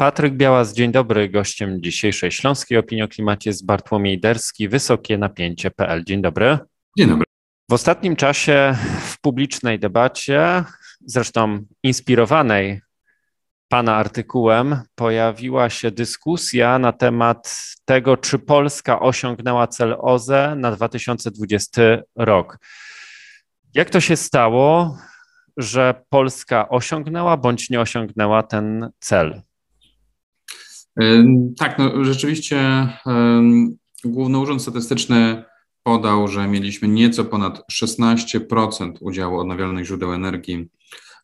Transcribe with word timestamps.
Patryk 0.00 0.34
Białas, 0.34 0.72
dzień 0.72 0.92
dobry. 0.92 1.28
Gościem 1.28 1.82
dzisiejszej 1.82 2.32
Śląskiej 2.32 2.78
Opinii 2.78 3.04
o 3.04 3.08
Klimacie 3.08 3.50
jest 3.50 3.66
Bartłomiej 3.66 4.20
Derski, 4.20 4.68
wysokie 4.68 5.18
napięcie.pl. 5.18 6.04
Dzień 6.04 6.22
dobry. 6.22 6.58
Dzień 6.98 7.08
dobry. 7.08 7.24
W 7.70 7.72
ostatnim 7.72 8.16
czasie 8.16 8.76
w 9.00 9.20
publicznej 9.20 9.78
debacie, 9.78 10.64
zresztą 11.06 11.64
inspirowanej 11.82 12.80
Pana 13.68 13.96
artykułem, 13.96 14.80
pojawiła 14.94 15.70
się 15.70 15.90
dyskusja 15.90 16.78
na 16.78 16.92
temat 16.92 17.56
tego, 17.84 18.16
czy 18.16 18.38
Polska 18.38 19.00
osiągnęła 19.00 19.66
cel 19.66 19.96
OZE 19.98 20.54
na 20.56 20.72
2020 20.72 21.82
rok. 22.16 22.58
Jak 23.74 23.90
to 23.90 24.00
się 24.00 24.16
stało, 24.16 24.98
że 25.56 26.02
Polska 26.08 26.68
osiągnęła 26.68 27.36
bądź 27.36 27.70
nie 27.70 27.80
osiągnęła 27.80 28.42
ten 28.42 28.90
cel? 29.00 29.42
Tak, 31.58 31.78
no 31.78 32.04
rzeczywiście 32.04 32.88
Główny 34.04 34.38
Urząd 34.38 34.62
Statystyczny 34.62 35.44
podał, 35.82 36.28
że 36.28 36.48
mieliśmy 36.48 36.88
nieco 36.88 37.24
ponad 37.24 37.64
16% 37.72 38.92
udziału 39.00 39.38
odnawialnych 39.38 39.84
źródeł 39.84 40.12
energii 40.12 40.68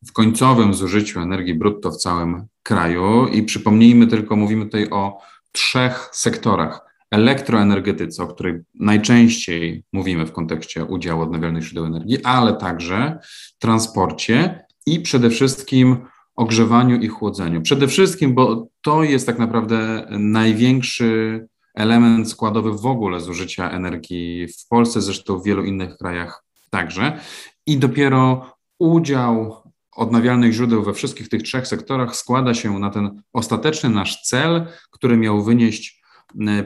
w 0.06 0.12
końcowym 0.12 0.74
zużyciu 0.74 1.20
energii 1.20 1.54
brutto 1.54 1.90
w 1.90 1.96
całym 1.96 2.46
kraju. 2.62 3.28
I 3.28 3.42
przypomnijmy 3.42 4.06
tylko, 4.06 4.36
mówimy 4.36 4.64
tutaj 4.64 4.90
o 4.90 5.20
trzech 5.52 6.08
sektorach. 6.12 6.80
Elektroenergetyce, 7.10 8.22
o 8.22 8.26
której 8.26 8.54
najczęściej 8.74 9.84
mówimy 9.92 10.26
w 10.26 10.32
kontekście 10.32 10.84
udziału 10.84 11.22
odnawialnych 11.22 11.62
źródeł 11.62 11.84
energii, 11.84 12.24
ale 12.24 12.54
także 12.56 13.18
transporcie 13.58 14.64
i 14.86 15.00
przede 15.00 15.30
wszystkim 15.30 15.96
ogrzewaniu 16.36 16.96
i 16.96 17.08
chłodzeniu. 17.08 17.62
Przede 17.62 17.88
wszystkim, 17.88 18.34
bo 18.34 18.66
to 18.82 19.02
jest 19.02 19.26
tak 19.26 19.38
naprawdę 19.38 20.06
największy 20.10 21.46
element 21.74 22.30
składowy 22.30 22.72
w 22.72 22.86
ogóle 22.86 23.20
zużycia 23.20 23.70
energii 23.70 24.48
w 24.48 24.68
Polsce, 24.68 25.00
zresztą 25.00 25.38
w 25.38 25.44
wielu 25.44 25.64
innych 25.64 25.96
krajach 25.96 26.44
także. 26.70 27.18
I 27.66 27.78
dopiero 27.78 28.52
udział 28.78 29.56
odnawialnych 29.96 30.52
źródeł 30.52 30.82
we 30.82 30.94
wszystkich 30.94 31.28
tych 31.28 31.42
trzech 31.42 31.66
sektorach 31.66 32.16
składa 32.16 32.54
się 32.54 32.78
na 32.78 32.90
ten 32.90 33.22
ostateczny 33.32 33.90
nasz 33.90 34.22
cel, 34.22 34.66
który 34.90 35.16
miał 35.16 35.44
wynieść 35.44 36.02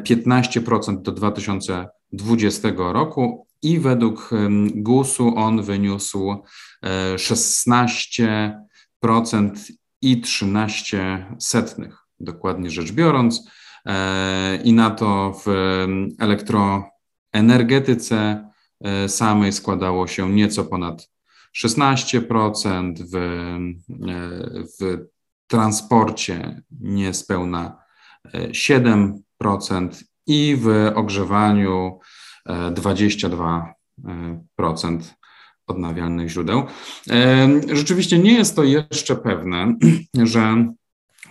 15% 0.04 1.02
do 1.02 1.12
2020 1.12 2.68
roku 2.76 3.46
i 3.62 3.78
według 3.78 4.30
GUS-u 4.74 5.36
on 5.36 5.62
wyniósł 5.62 6.34
16 7.16 8.58
i 10.02 10.20
13 10.20 11.26
setnych, 11.38 11.98
dokładnie 12.20 12.70
rzecz 12.70 12.92
biorąc. 12.92 13.50
E, 13.86 14.58
I 14.64 14.72
na 14.72 14.90
to 14.90 15.40
w 15.44 15.48
elektroenergetyce 16.18 18.50
e, 18.80 19.08
samej 19.08 19.52
składało 19.52 20.06
się 20.06 20.30
nieco 20.30 20.64
ponad 20.64 21.10
16%, 21.64 22.94
w, 23.12 23.16
e, 23.16 23.58
w 24.80 24.98
transporcie 25.46 26.62
niespełna 26.80 27.78
7% 28.34 30.04
i 30.26 30.56
w 30.60 30.92
ogrzewaniu 30.94 31.98
22% 32.46 35.00
odnawialnych 35.68 36.28
źródeł. 36.28 36.62
Rzeczywiście 37.72 38.18
nie 38.18 38.32
jest 38.32 38.56
to 38.56 38.64
jeszcze 38.64 39.16
pewne, 39.16 39.74
że 40.22 40.72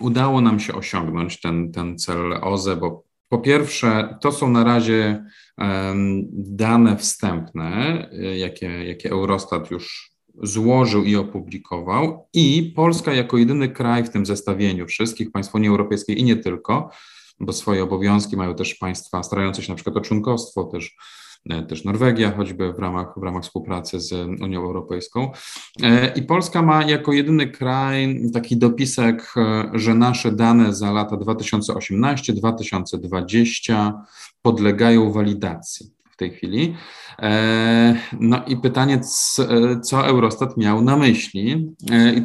udało 0.00 0.40
nam 0.40 0.60
się 0.60 0.74
osiągnąć 0.74 1.40
ten, 1.40 1.72
ten 1.72 1.98
cel 1.98 2.32
OZE, 2.42 2.76
bo 2.76 3.04
po 3.28 3.38
pierwsze, 3.38 4.18
to 4.20 4.32
są 4.32 4.50
na 4.50 4.64
razie 4.64 5.24
dane 6.32 6.96
wstępne, 6.96 8.08
jakie, 8.36 8.84
jakie 8.84 9.10
Eurostat 9.10 9.70
już 9.70 10.10
złożył 10.42 11.04
i 11.04 11.16
opublikował, 11.16 12.28
i 12.34 12.72
Polska 12.76 13.14
jako 13.14 13.38
jedyny 13.38 13.68
kraj 13.68 14.04
w 14.04 14.10
tym 14.10 14.26
zestawieniu 14.26 14.86
wszystkich 14.86 15.30
państw 15.30 15.54
Unii 15.54 15.68
Europejskiej 15.68 16.20
i 16.20 16.24
nie 16.24 16.36
tylko, 16.36 16.90
bo 17.40 17.52
swoje 17.52 17.82
obowiązki 17.82 18.36
mają 18.36 18.54
też 18.54 18.74
państwa 18.74 19.22
starające 19.22 19.62
się 19.62 19.72
na 19.72 19.76
przykład 19.76 19.96
o 19.96 20.00
członkostwo, 20.00 20.64
też 20.64 20.96
też 21.68 21.84
Norwegia, 21.84 22.32
choćby 22.36 22.72
w 22.72 22.78
ramach, 22.78 23.14
w 23.16 23.22
ramach 23.22 23.42
współpracy 23.42 24.00
z 24.00 24.12
Unią 24.42 24.60
Europejską. 24.60 25.30
E, 25.82 26.12
I 26.14 26.22
Polska 26.22 26.62
ma 26.62 26.84
jako 26.84 27.12
jedyny 27.12 27.50
kraj 27.50 28.20
taki 28.32 28.56
dopisek, 28.56 29.34
e, 29.36 29.70
że 29.74 29.94
nasze 29.94 30.32
dane 30.32 30.74
za 30.74 30.92
lata 30.92 31.16
2018-2020 31.16 33.92
podlegają 34.42 35.12
walidacji 35.12 35.90
w 36.10 36.16
tej 36.16 36.30
chwili. 36.30 36.74
No 38.20 38.44
i 38.46 38.56
pytanie, 38.56 39.00
co 39.82 40.06
Eurostat 40.06 40.56
miał 40.56 40.82
na 40.82 40.96
myśli? 40.96 41.74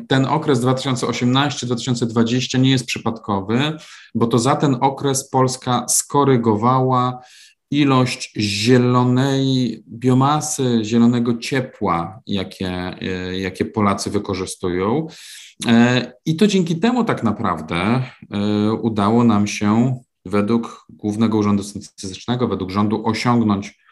Ten 0.07 0.25
okres 0.25 0.59
2018-2020 0.59 2.59
nie 2.59 2.71
jest 2.71 2.85
przypadkowy, 2.85 3.77
bo 4.15 4.27
to 4.27 4.39
za 4.39 4.55
ten 4.55 4.77
okres 4.81 5.29
Polska 5.29 5.85
skorygowała 5.87 7.19
ilość 7.71 8.33
zielonej 8.37 9.83
biomasy, 9.87 10.79
zielonego 10.83 11.37
ciepła, 11.37 12.21
jakie, 12.27 12.69
e, 12.69 13.39
jakie 13.39 13.65
Polacy 13.65 14.09
wykorzystują. 14.09 15.07
E, 15.67 16.13
I 16.25 16.35
to 16.35 16.47
dzięki 16.47 16.79
temu 16.79 17.03
tak 17.03 17.23
naprawdę 17.23 17.75
e, 17.75 18.03
udało 18.73 19.23
nam 19.23 19.47
się 19.47 19.99
według 20.25 20.85
Głównego 20.89 21.37
Urzędu 21.37 21.63
Statystycznego, 21.63 22.47
według 22.47 22.71
rządu 22.71 23.07
osiągnąć 23.07 23.82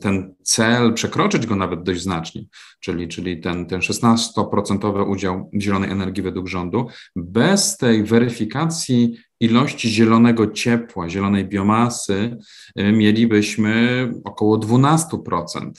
ten 0.00 0.34
cel, 0.42 0.94
przekroczyć 0.94 1.46
go 1.46 1.56
nawet 1.56 1.82
dość 1.82 2.02
znacznie, 2.02 2.44
czyli, 2.80 3.08
czyli 3.08 3.40
ten, 3.40 3.66
ten 3.66 3.80
16% 3.80 5.10
udział 5.10 5.50
zielonej 5.60 5.90
energii 5.90 6.22
według 6.22 6.48
rządu, 6.48 6.86
bez 7.16 7.76
tej 7.76 8.04
weryfikacji 8.04 9.16
ilości 9.40 9.88
zielonego 9.88 10.46
ciepła, 10.46 11.08
zielonej 11.08 11.44
biomasy 11.44 12.36
y, 12.80 12.92
mielibyśmy 12.92 14.12
około 14.24 14.58
12% 14.58 15.70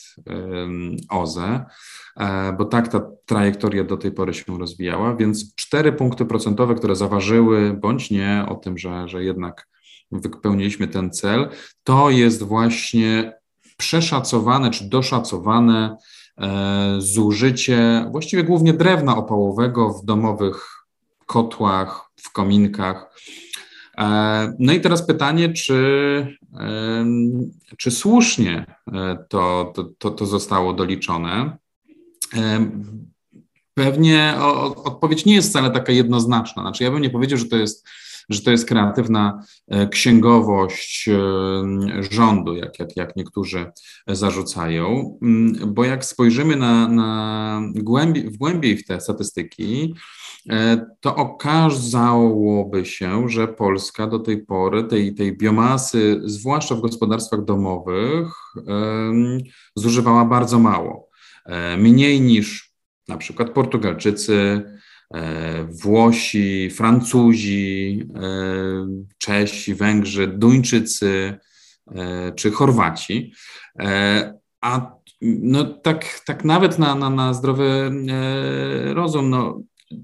OZE, 1.09 1.65
e, 2.17 2.53
bo 2.57 2.65
tak 2.65 2.87
ta 2.87 3.01
trajektoria 3.25 3.83
do 3.83 3.97
tej 3.97 4.11
pory 4.11 4.33
się 4.33 4.59
rozwijała, 4.59 5.15
więc 5.15 5.55
4 5.55 5.93
punkty 5.93 6.25
procentowe, 6.25 6.75
które 6.75 6.95
zaważyły 6.95 7.73
bądź 7.73 8.11
nie 8.11 8.45
o 8.49 8.55
tym, 8.55 8.77
że, 8.77 9.07
że 9.07 9.23
jednak 9.23 9.67
wypełniliśmy 10.11 10.87
ten 10.87 11.11
cel, 11.11 11.49
to 11.83 12.09
jest 12.09 12.43
właśnie 12.43 13.33
przeszacowane 13.77 14.71
czy 14.71 14.89
doszacowane 14.89 15.97
e, 16.37 16.95
zużycie 16.99 18.05
właściwie 18.11 18.43
głównie 18.43 18.73
drewna 18.73 19.17
opałowego 19.17 19.89
w 19.89 20.05
domowych 20.05 20.85
kotłach, 21.25 22.11
w 22.15 22.31
kominkach. 22.31 23.19
E, 23.97 24.53
no 24.59 24.73
i 24.73 24.81
teraz 24.81 25.07
pytanie, 25.07 25.53
czy, 25.53 26.37
czy 27.77 27.91
słusznie 27.91 28.65
e, 28.93 29.17
to, 29.29 29.73
to, 29.99 30.11
to 30.11 30.25
zostało 30.25 30.73
doliczone? 30.73 31.57
Pewnie 33.73 34.35
odpowiedź 34.83 35.25
nie 35.25 35.35
jest 35.35 35.49
wcale 35.49 35.71
taka 35.71 35.91
jednoznaczna. 35.91 36.63
Znaczy, 36.63 36.83
ja 36.83 36.91
bym 36.91 37.01
nie 37.01 37.09
powiedział, 37.09 37.39
że 37.39 37.45
to 37.45 37.55
jest 37.55 37.87
że 38.29 38.41
to 38.41 38.51
jest 38.51 38.67
kreatywna 38.67 39.43
e, 39.67 39.87
księgowość 39.87 41.09
e, 41.09 41.17
rządu, 42.11 42.55
jak, 42.55 42.79
jak, 42.79 42.97
jak 42.97 43.15
niektórzy 43.15 43.71
zarzucają, 44.07 45.17
mm, 45.21 45.73
bo 45.73 45.85
jak 45.85 46.05
spojrzymy 46.05 46.55
na, 46.55 46.87
na 46.87 47.61
głębiej, 47.75 48.29
w 48.29 48.37
głębiej 48.37 48.77
w 48.77 48.85
te 48.85 49.01
statystyki, 49.01 49.95
e, 50.49 50.85
to 50.99 51.15
okazałoby 51.15 52.85
się, 52.85 53.29
że 53.29 53.47
Polska 53.47 54.07
do 54.07 54.19
tej 54.19 54.45
pory 54.45 54.83
tej, 54.83 55.15
tej 55.15 55.37
biomasy, 55.37 56.21
zwłaszcza 56.25 56.75
w 56.75 56.81
gospodarstwach 56.81 57.45
domowych, 57.45 58.27
zużywała 59.75 60.25
bardzo 60.25 60.59
mało. 60.59 61.09
Mniej 61.77 62.21
niż 62.21 62.73
na 63.07 63.17
przykład 63.17 63.49
Portugalczycy, 63.49 64.63
Włosi, 65.83 66.69
Francuzi, 66.69 68.03
e, 68.15 68.21
Czesi, 69.17 69.75
Węgrzy, 69.75 70.27
Duńczycy 70.27 71.37
e, 71.95 72.31
czy 72.31 72.51
Chorwaci. 72.51 73.33
A 74.61 74.91
no 75.21 75.63
tak, 75.63 76.21
tak 76.25 76.45
nawet 76.45 76.79
na, 76.79 76.95
na, 76.95 77.09
na 77.09 77.33
zdrowy 77.33 77.91
rozum, 78.93 79.29
no, 79.29 79.61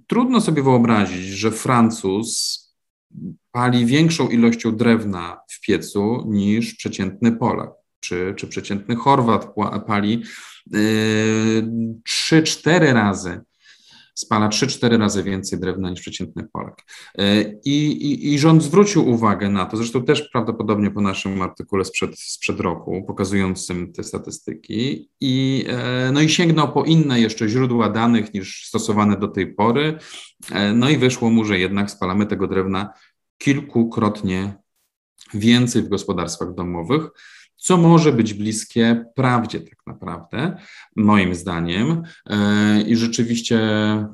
trudno 0.07 0.41
sobie 0.41 0.63
wyobrazić, 0.63 1.25
że 1.25 1.51
Francuz 1.51 2.59
pali 3.51 3.85
większą 3.85 4.29
ilością 4.29 4.75
drewna 4.75 5.39
w 5.49 5.61
piecu 5.61 6.23
niż 6.27 6.75
przeciętny 6.75 7.31
Polak, 7.31 7.71
czy, 7.99 8.33
czy 8.37 8.47
przeciętny 8.47 8.95
Chorwat 8.95 9.47
pali 9.87 10.23
3-4 10.71 12.93
razy 12.93 13.41
spala 14.13 14.49
3-4 14.49 14.99
razy 14.99 15.23
więcej 15.23 15.59
drewna 15.59 15.89
niż 15.89 16.01
przeciętny 16.01 16.47
Polak. 16.53 16.83
I, 17.65 17.85
i, 17.85 18.33
I 18.33 18.39
rząd 18.39 18.63
zwrócił 18.63 19.09
uwagę 19.09 19.49
na 19.49 19.65
to, 19.65 19.77
zresztą 19.77 20.03
też 20.03 20.29
prawdopodobnie 20.29 20.91
po 20.91 21.01
naszym 21.01 21.41
artykule 21.41 21.85
sprzed, 21.85 22.19
sprzed 22.19 22.59
roku, 22.59 23.03
pokazującym 23.07 23.93
te 23.93 24.03
statystyki, 24.03 25.09
i, 25.21 25.65
no 26.13 26.21
i 26.21 26.29
sięgnął 26.29 26.73
po 26.73 26.83
inne 26.83 27.19
jeszcze 27.19 27.49
źródła 27.49 27.89
danych 27.89 28.33
niż 28.33 28.67
stosowane 28.67 29.17
do 29.17 29.27
tej 29.27 29.53
pory, 29.53 29.97
no 30.75 30.89
i 30.89 30.97
wyszło 30.97 31.29
mu, 31.29 31.45
że 31.45 31.59
jednak 31.59 31.91
spalamy 31.91 32.25
tego 32.25 32.47
drewna 32.47 32.93
kilkukrotnie 33.37 34.53
więcej 35.33 35.81
w 35.81 35.89
gospodarstwach 35.89 36.53
domowych, 36.53 37.09
co 37.63 37.77
może 37.77 38.11
być 38.11 38.33
bliskie 38.33 39.05
prawdzie 39.15 39.59
tak 39.59 39.79
naprawdę, 39.87 40.57
moim 40.95 41.35
zdaniem. 41.35 42.03
E, 42.29 42.81
I 42.81 42.95
rzeczywiście 42.95 43.59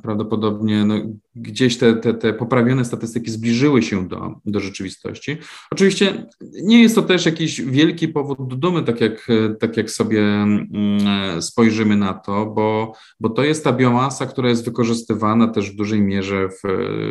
prawdopodobnie 0.03 0.85
no, 0.85 0.95
gdzieś 1.35 1.77
te, 1.77 1.93
te, 1.93 2.13
te 2.13 2.33
poprawione 2.33 2.85
statystyki 2.85 3.31
zbliżyły 3.31 3.83
się 3.83 4.07
do, 4.07 4.35
do 4.45 4.59
rzeczywistości. 4.59 5.37
Oczywiście 5.71 6.25
nie 6.63 6.81
jest 6.81 6.95
to 6.95 7.01
też 7.01 7.25
jakiś 7.25 7.61
wielki 7.61 8.07
powód 8.07 8.37
do 8.47 8.55
dumy, 8.55 8.83
tak 8.83 9.01
jak, 9.01 9.27
tak 9.59 9.77
jak 9.77 9.91
sobie 9.91 10.21
mm, 10.21 11.41
spojrzymy 11.41 11.95
na 11.95 12.13
to, 12.13 12.45
bo, 12.45 12.93
bo 13.19 13.29
to 13.29 13.43
jest 13.43 13.63
ta 13.63 13.73
biomasa, 13.73 14.25
która 14.25 14.49
jest 14.49 14.65
wykorzystywana 14.65 15.47
też 15.47 15.71
w 15.71 15.75
dużej 15.75 16.01
mierze 16.01 16.49
w, 16.49 16.61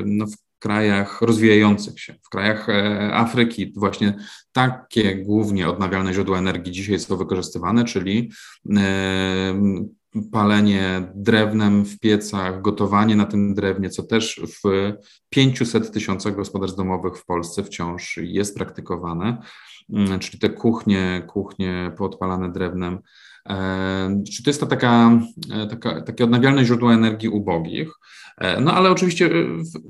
no, 0.05 0.27
w 0.27 0.48
krajach 0.59 1.23
rozwijających 1.23 2.01
się, 2.01 2.15
w 2.23 2.29
krajach 2.29 2.69
e, 2.69 3.15
Afryki 3.15 3.73
właśnie 3.77 4.15
takie 4.53 5.17
głównie 5.17 5.69
odnawialne 5.69 6.15
źródła 6.15 6.39
energii 6.39 6.73
dzisiaj 6.73 7.01
są 7.01 7.17
wykorzystywane, 7.17 7.85
czyli 7.85 8.31
e, 8.77 9.89
palenie 10.33 11.13
drewnem 11.15 11.85
w 11.85 11.99
piecach, 11.99 12.63
gotowanie 12.63 13.17
na 13.17 13.27
tym 13.27 13.55
drewnie, 13.55 13.91
co 13.91 14.03
też 14.03 14.41
w 14.65 14.93
500 15.29 15.93
tysiącach 15.93 16.37
gospodarstw 16.37 16.77
domowych 16.77 17.17
w 17.17 17.25
Polsce 17.27 17.65
wciąż 17.65 18.17
jest 18.23 18.57
praktykowane, 18.57 19.43
mm, 19.93 20.19
czyli 20.19 20.39
te 20.39 20.49
kuchnie, 20.49 21.23
kuchnie 21.27 21.93
podpalane 21.97 22.53
drewnem. 22.53 22.99
E, 23.49 24.23
czy 24.33 24.43
to 24.43 24.51
jest 24.51 24.61
to 24.61 24.67
taka, 24.67 25.21
taka, 25.71 26.03
takie 26.03 26.25
odnawialne 26.25 26.65
źródło 26.65 26.95
energii 26.95 27.29
ubogich? 27.29 27.89
E, 28.39 28.61
no 28.61 28.75
ale 28.75 28.91
oczywiście 28.91 29.27
e, 29.27 29.31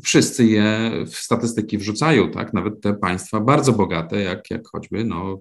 wszyscy 0.03 0.47
je 0.47 0.91
w 1.07 1.15
statystyki 1.15 1.79
wrzucają, 1.79 2.31
tak? 2.31 2.55
Nawet 2.55 2.81
te 2.81 2.95
państwa 2.95 3.41
bardzo 3.41 3.73
bogate, 3.73 4.21
jak, 4.21 4.51
jak 4.51 4.69
choćby 4.69 5.05
no, 5.05 5.41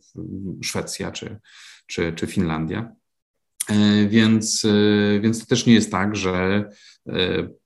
Szwecja 0.64 1.12
czy, 1.12 1.40
czy, 1.88 2.14
czy 2.14 2.28
Finlandia. 2.28 2.92
E, 3.70 4.08
więc, 4.08 4.68
więc 5.22 5.40
to 5.40 5.46
też 5.46 5.66
nie 5.66 5.74
jest 5.74 5.92
tak, 5.92 6.16
że 6.16 6.66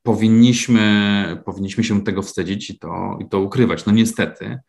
powinniśmy, 0.03 1.37
powinniśmy 1.45 1.83
się 1.83 2.03
tego 2.03 2.21
wstydzić 2.21 2.69
i 2.69 2.79
to, 2.79 3.17
i 3.21 3.29
to 3.29 3.39
ukrywać. 3.39 3.85
No 3.85 3.91
niestety. 3.91 4.59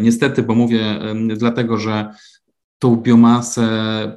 Niestety, 0.00 0.42
bo 0.42 0.54
mówię 0.54 0.98
dlatego, 1.36 1.78
że 1.78 2.14
tą 2.78 2.96
biomasę 2.96 3.62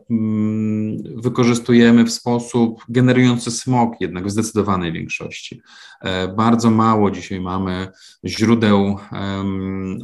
mm, 0.09 0.97
wykorzystujemy 1.15 2.03
w 2.03 2.11
sposób 2.11 2.83
generujący 2.89 3.51
smog 3.51 4.01
jednak 4.01 4.25
w 4.27 4.31
zdecydowanej 4.31 4.91
większości. 4.91 5.61
E, 6.01 6.27
bardzo 6.27 6.71
mało 6.71 7.11
dzisiaj 7.11 7.41
mamy 7.41 7.87
źródeł 8.25 8.97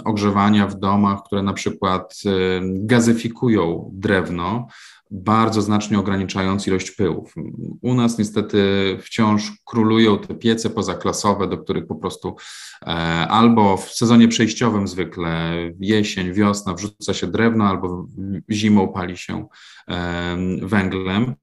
ogrzewania 0.05 0.67
w 0.67 0.79
domach, 0.79 1.19
które 1.25 1.43
na 1.43 1.53
przykład 1.53 2.21
gazyfikują 2.63 3.91
drewno, 3.93 4.67
bardzo 5.11 5.61
znacznie 5.61 5.99
ograniczając 5.99 6.67
ilość 6.67 6.91
pyłów. 6.91 7.35
U 7.81 7.93
nas 7.93 8.17
niestety 8.17 8.57
wciąż 9.01 9.51
królują 9.65 10.19
te 10.19 10.35
piece 10.35 10.69
pozaklasowe, 10.69 11.47
do 11.47 11.57
których 11.57 11.87
po 11.87 11.95
prostu 11.95 12.35
e, 12.81 12.85
albo 13.27 13.77
w 13.77 13.89
sezonie 13.89 14.27
przejściowym 14.27 14.87
zwykle, 14.87 15.53
jesień, 15.79 16.33
wiosna 16.33 16.73
wrzuca 16.73 17.13
się 17.13 17.27
drewno, 17.27 17.65
albo 17.65 18.07
zimą 18.49 18.87
pali 18.87 19.17
się 19.17 19.47
e, 19.87 20.37
węglem. 20.61 21.35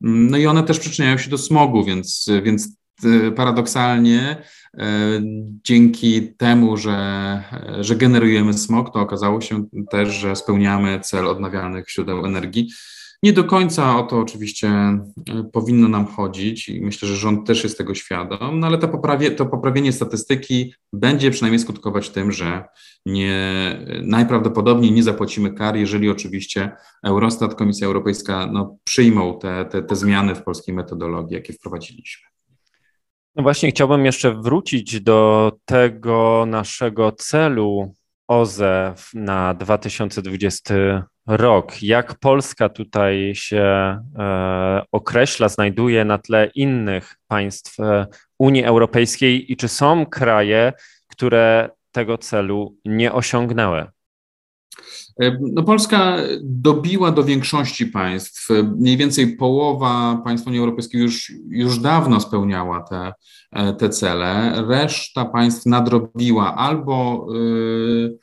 No 0.00 0.38
i 0.38 0.46
one 0.46 0.62
też 0.62 0.78
przyczyniają 0.78 1.18
się 1.18 1.30
do 1.30 1.38
smogu, 1.38 1.84
więc, 1.84 2.30
więc 2.42 2.68
e, 3.04 3.30
paradoksalnie 3.30 4.36
dzięki 5.64 6.34
temu, 6.36 6.76
że, 6.76 7.42
że 7.80 7.96
generujemy 7.96 8.54
smog, 8.54 8.92
to 8.92 9.00
okazało 9.00 9.40
się 9.40 9.64
też, 9.90 10.08
że 10.08 10.36
spełniamy 10.36 11.00
cel 11.00 11.26
odnawialnych 11.26 11.90
źródeł 11.90 12.26
energii. 12.26 12.68
Nie 13.22 13.32
do 13.32 13.44
końca 13.44 13.98
o 13.98 14.02
to 14.02 14.18
oczywiście 14.18 14.68
e, 14.68 15.00
powinno 15.52 15.88
nam 15.88 16.06
chodzić 16.06 16.68
i 16.68 16.80
myślę, 16.80 17.08
że 17.08 17.16
rząd 17.16 17.46
też 17.46 17.64
jest 17.64 17.78
tego 17.78 17.94
świadom, 17.94 18.60
no 18.60 18.66
ale 18.66 18.78
to, 18.78 18.88
poprawie, 18.88 19.30
to 19.30 19.46
poprawienie 19.46 19.92
statystyki 19.92 20.74
będzie 20.92 21.30
przynajmniej 21.30 21.58
skutkować 21.58 22.10
tym, 22.10 22.32
że 22.32 22.64
nie, 23.06 23.40
najprawdopodobniej 24.02 24.92
nie 24.92 25.02
zapłacimy 25.02 25.52
kar, 25.54 25.76
jeżeli 25.76 26.10
oczywiście 26.10 26.70
Eurostat, 27.04 27.54
Komisja 27.54 27.86
Europejska 27.86 28.46
no, 28.46 28.76
przyjmą 28.84 29.38
te, 29.38 29.64
te, 29.64 29.82
te 29.82 29.96
zmiany 29.96 30.34
w 30.34 30.42
polskiej 30.42 30.74
metodologii, 30.74 31.34
jakie 31.34 31.52
wprowadziliśmy. 31.52 32.28
No 33.36 33.42
właśnie, 33.42 33.70
chciałbym 33.70 34.04
jeszcze 34.04 34.34
wrócić 34.34 35.00
do 35.00 35.52
tego 35.64 36.44
naszego 36.46 37.12
celu 37.12 37.94
OZE 38.28 38.94
na 39.14 39.54
2020 39.54 41.11
rok. 41.26 41.82
Jak 41.82 42.14
Polska 42.14 42.68
tutaj 42.68 43.32
się 43.34 43.62
e, 43.62 44.82
określa, 44.92 45.48
znajduje 45.48 46.04
na 46.04 46.18
tle 46.18 46.50
innych 46.54 47.14
państw 47.28 47.80
e, 47.80 48.06
Unii 48.38 48.64
Europejskiej 48.64 49.52
i 49.52 49.56
czy 49.56 49.68
są 49.68 50.06
kraje, 50.06 50.72
które 51.06 51.70
tego 51.92 52.18
celu 52.18 52.76
nie 52.84 53.12
osiągnęły? 53.12 53.86
E, 55.20 55.38
no 55.40 55.62
Polska 55.62 56.16
dobiła 56.42 57.10
do 57.10 57.24
większości 57.24 57.86
państw. 57.86 58.48
Mniej 58.76 58.96
więcej 58.96 59.36
połowa 59.36 60.20
państw 60.24 60.46
Unii 60.46 60.58
Europejskiej 60.58 61.00
już, 61.00 61.32
już 61.48 61.78
dawno 61.78 62.20
spełniała 62.20 62.82
te, 62.82 63.12
te 63.78 63.88
cele. 63.88 64.62
Reszta 64.68 65.24
państw 65.24 65.66
nadrobiła 65.66 66.54
albo. 66.54 67.26
Yy, 67.34 68.18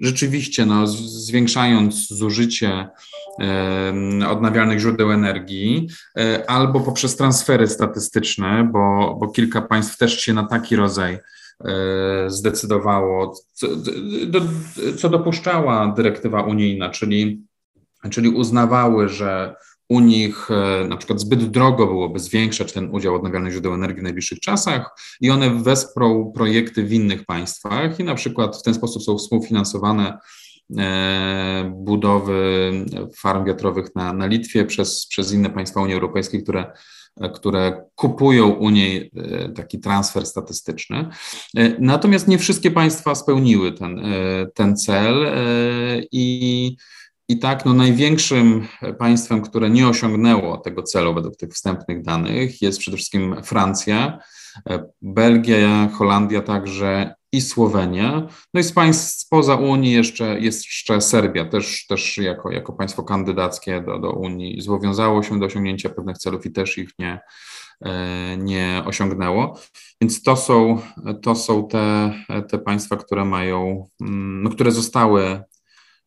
rzeczywiście 0.00 0.66
no, 0.66 0.86
zwiększając 0.86 2.08
zużycie 2.08 2.88
odnawialnych 4.28 4.78
źródeł 4.78 5.12
energii, 5.12 5.88
e, 6.18 6.50
albo 6.50 6.80
poprzez 6.80 7.16
transfery 7.16 7.68
statystyczne, 7.68 8.68
bo, 8.72 9.16
bo 9.20 9.28
kilka 9.28 9.62
państw 9.62 9.98
też 9.98 10.20
się 10.20 10.32
na 10.32 10.46
taki 10.46 10.76
rodzaj 10.76 11.14
e, 11.14 11.20
zdecydowało, 12.26 13.34
co, 13.52 13.66
co 14.98 15.08
dopuszczała 15.08 15.94
dyrektywa 15.96 16.42
unijna, 16.42 16.90
czyli, 16.90 17.42
czyli 18.10 18.28
uznawały, 18.28 19.08
że 19.08 19.54
u 19.92 20.00
nich 20.00 20.50
e, 20.50 20.84
na 20.88 20.96
przykład 20.96 21.20
zbyt 21.20 21.50
drogo 21.50 21.86
byłoby 21.86 22.18
zwiększać 22.18 22.72
ten 22.72 22.94
udział 22.94 23.14
odnawialnych 23.14 23.52
źródeł 23.52 23.74
energii 23.74 24.00
w 24.00 24.02
najbliższych 24.02 24.40
czasach 24.40 24.90
i 25.20 25.30
one 25.30 25.62
wesprą 25.62 26.32
projekty 26.34 26.82
w 26.84 26.92
innych 26.92 27.24
państwach 27.24 28.00
i 28.00 28.04
na 28.04 28.14
przykład 28.14 28.56
w 28.56 28.62
ten 28.62 28.74
sposób 28.74 29.02
są 29.02 29.18
współfinansowane 29.18 30.18
e, 30.78 31.72
budowy 31.76 32.72
farm 33.16 33.44
wiatrowych 33.44 33.94
na, 33.94 34.12
na 34.12 34.26
Litwie 34.26 34.64
przez, 34.64 35.06
przez 35.06 35.32
inne 35.32 35.50
państwa 35.50 35.80
Unii 35.80 35.94
Europejskiej, 35.94 36.42
które 36.42 36.72
które 37.34 37.84
kupują 37.94 38.48
u 38.48 38.70
niej 38.70 39.10
e, 39.16 39.48
taki 39.48 39.80
transfer 39.80 40.26
statystyczny. 40.26 41.08
Natomiast 41.78 42.28
nie 42.28 42.38
wszystkie 42.38 42.70
państwa 42.70 43.14
spełniły 43.14 43.72
ten, 43.72 44.02
ten 44.54 44.76
cel 44.76 45.26
i 46.12 46.76
i 47.28 47.38
tak, 47.38 47.64
no 47.64 47.74
największym 47.74 48.66
państwem, 48.98 49.42
które 49.42 49.70
nie 49.70 49.88
osiągnęło 49.88 50.56
tego 50.56 50.82
celu 50.82 51.14
według 51.14 51.36
tych 51.36 51.50
wstępnych 51.52 52.02
danych 52.02 52.62
jest 52.62 52.78
przede 52.78 52.96
wszystkim 52.96 53.36
Francja, 53.42 54.18
Belgia, 55.02 55.88
Holandia 55.92 56.42
także 56.42 57.14
i 57.32 57.40
Słowenia. 57.40 58.28
No 58.54 58.60
i 58.60 58.64
z 58.64 58.72
państw 58.72 59.20
spoza 59.20 59.54
Unii 59.54 59.92
jeszcze 59.92 60.40
jest 60.40 60.64
jeszcze 60.64 61.00
Serbia, 61.00 61.44
też, 61.44 61.86
też 61.86 62.18
jako, 62.18 62.50
jako 62.50 62.72
państwo 62.72 63.02
kandydackie 63.02 63.80
do, 63.80 63.98
do 63.98 64.12
Unii 64.12 64.60
zobowiązało 64.60 65.22
się 65.22 65.40
do 65.40 65.46
osiągnięcia 65.46 65.88
pewnych 65.88 66.18
celów 66.18 66.46
i 66.46 66.52
też 66.52 66.78
ich 66.78 66.90
nie, 66.98 67.20
e, 67.84 68.36
nie 68.36 68.82
osiągnęło. 68.86 69.58
Więc 70.00 70.22
to 70.22 70.36
są, 70.36 70.80
to 71.22 71.34
są 71.34 71.68
te, 71.68 72.14
te 72.48 72.58
państwa, 72.58 72.96
które 72.96 73.24
mają, 73.24 73.88
mm, 74.00 74.42
no, 74.42 74.50
które 74.50 74.72
zostały 74.72 75.42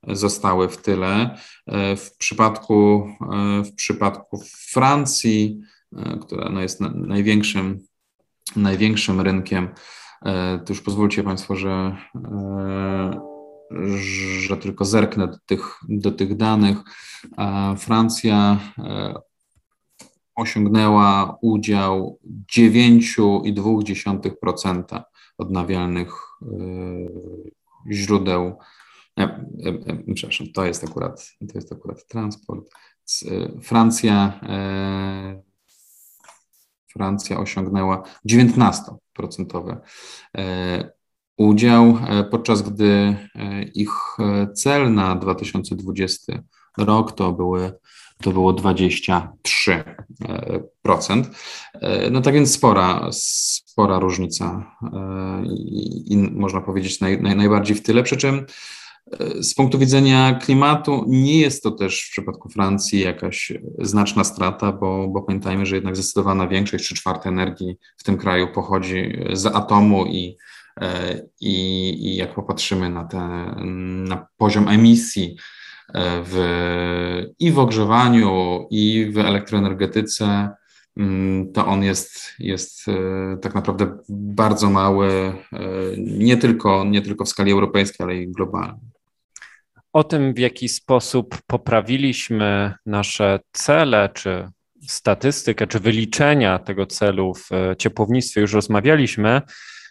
zostały 0.08 0.70
w 0.70 0.78
tyle. 0.78 1.38
E, 1.68 1.96
w 1.96 2.18
przypadku, 2.18 3.08
e, 3.34 3.64
w 3.64 3.76
przypadku 3.76 4.40
Francji, 4.72 5.62
e, 5.96 6.18
która 6.22 6.50
no 6.50 6.62
jest 6.62 6.82
największym, 6.82 7.80
największym 8.56 9.22
rynkiem, 9.22 9.70
to 10.66 10.70
już 10.70 10.82
pozwólcie 10.82 11.24
Państwo, 11.24 11.56
że, 11.56 11.98
że 14.40 14.58
tylko 14.58 14.86
zerknę 14.86 15.28
do 15.28 15.38
tych, 15.46 15.80
do 15.90 16.12
tych 16.12 16.38
danych. 16.38 16.78
Francja 17.78 18.60
osiągnęła 20.36 21.38
udział 21.42 22.20
9,2% 22.58 25.02
odnawialnych 25.38 26.14
źródeł. 27.92 28.58
Przepraszam, 30.16 30.48
to 30.54 30.66
jest 30.66 30.84
akurat, 30.84 31.32
to 31.52 31.58
jest 31.58 31.72
akurat 31.72 32.08
transport. 32.08 32.70
Francja, 33.62 34.40
Francja 36.94 37.40
osiągnęła 37.40 38.04
19% 38.30 39.78
udział, 41.38 41.98
podczaz 42.32 42.62
gdy 42.62 43.16
ich 43.74 43.92
cel 44.56 44.94
na 44.94 45.16
2020 45.16 46.34
rok 46.78 47.12
to 47.12 47.32
były 47.32 47.72
to 48.24 48.32
było 48.32 48.54
23%. 48.54 49.24
No 52.12 52.22
tak 52.22 52.34
więc 52.34 52.54
spora, 52.54 53.10
spora 53.12 54.00
różnica 54.00 54.76
i, 55.44 56.14
i 56.14 56.18
można 56.18 56.62
powiedzieć 56.62 57.00
naj, 57.00 57.22
naj, 57.22 57.36
najbardziej 57.36 57.76
w 57.76 57.84
tyle, 57.84 58.04
przy 58.04 58.18
czym 58.18 58.46
z 59.40 59.54
punktu 59.54 59.80
widzenia 59.80 60.40
klimatu 60.42 61.04
nie 61.08 61.40
jest 61.40 61.64
to 61.64 61.72
też 61.72 62.02
w 62.02 62.12
przypadku 62.12 62.50
Francji 62.50 63.00
jakaś 63.00 63.54
znaczna 63.80 64.24
strata, 64.24 64.72
bo, 64.72 65.08
bo 65.08 65.22
pamiętajmy, 65.22 65.66
że 65.66 65.76
jednak 65.76 65.96
zdecydowana 65.96 66.48
większość, 66.48 66.86
trzy 66.86 66.96
czwarte 66.96 67.30
energii 67.30 67.78
w 67.98 68.04
tym 68.04 68.18
kraju 68.18 68.48
pochodzi 68.54 69.20
z 69.34 69.46
atomu 69.46 70.06
i, 70.06 70.38
i, 71.42 71.54
i 72.08 72.16
jak 72.16 72.36
popatrzymy 72.36 72.90
na, 72.90 73.04
te, 73.04 73.20
na 74.08 74.28
poziom 74.38 74.68
emisji 74.68 75.38
w, 76.24 76.36
i 77.40 77.52
w 77.52 77.60
ogrzewaniu, 77.60 78.68
i 78.72 79.12
w 79.14 79.18
elektroenergetyce, 79.18 80.50
mm, 80.98 81.54
to 81.54 81.66
on 81.66 81.84
jest, 81.84 82.20
jest 82.40 82.88
e, 82.88 83.38
tak 83.42 83.56
naprawdę 83.56 83.98
bardzo 84.10 84.70
mały, 84.70 85.08
e, 85.08 85.34
nie 85.98 86.38
tylko, 86.38 86.84
nie 86.84 87.02
tylko 87.02 87.26
w 87.26 87.30
skali 87.30 87.52
europejskiej, 87.52 88.04
ale 88.04 88.18
i 88.18 88.32
globalnej. 88.32 88.95
O 89.96 90.04
tym, 90.04 90.34
w 90.34 90.40
jaki 90.40 90.70
sposób 90.70 91.38
poprawiliśmy 91.48 92.74
nasze 92.86 93.40
cele, 93.52 94.10
czy 94.14 94.50
statystykę, 94.88 95.68
czy 95.68 95.80
wyliczenia 95.80 96.60
tego 96.60 96.86
celu 96.86 97.34
w 97.34 97.52
e, 97.52 97.76
ciepłownictwie, 97.76 98.42
już 98.42 98.54
rozmawialiśmy. 98.54 99.42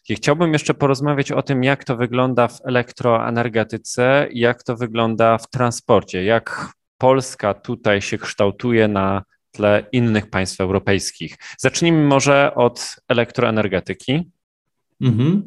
I 0.08 0.14
chciałbym 0.14 0.52
jeszcze 0.52 0.74
porozmawiać 0.74 1.32
o 1.32 1.42
tym, 1.42 1.64
jak 1.64 1.84
to 1.84 1.96
wygląda 1.96 2.48
w 2.48 2.60
elektroenergetyce, 2.64 4.28
jak 4.32 4.62
to 4.62 4.76
wygląda 4.76 5.38
w 5.38 5.50
transporcie, 5.50 6.24
jak 6.24 6.68
Polska 6.98 7.54
tutaj 7.54 8.02
się 8.02 8.18
kształtuje 8.18 8.88
na 8.88 9.22
tle 9.52 9.86
innych 9.92 10.30
państw 10.30 10.60
europejskich. 10.60 11.36
Zacznijmy 11.58 12.02
może 12.02 12.54
od 12.54 12.96
elektroenergetyki. 13.08 14.30
Mhm. 15.00 15.42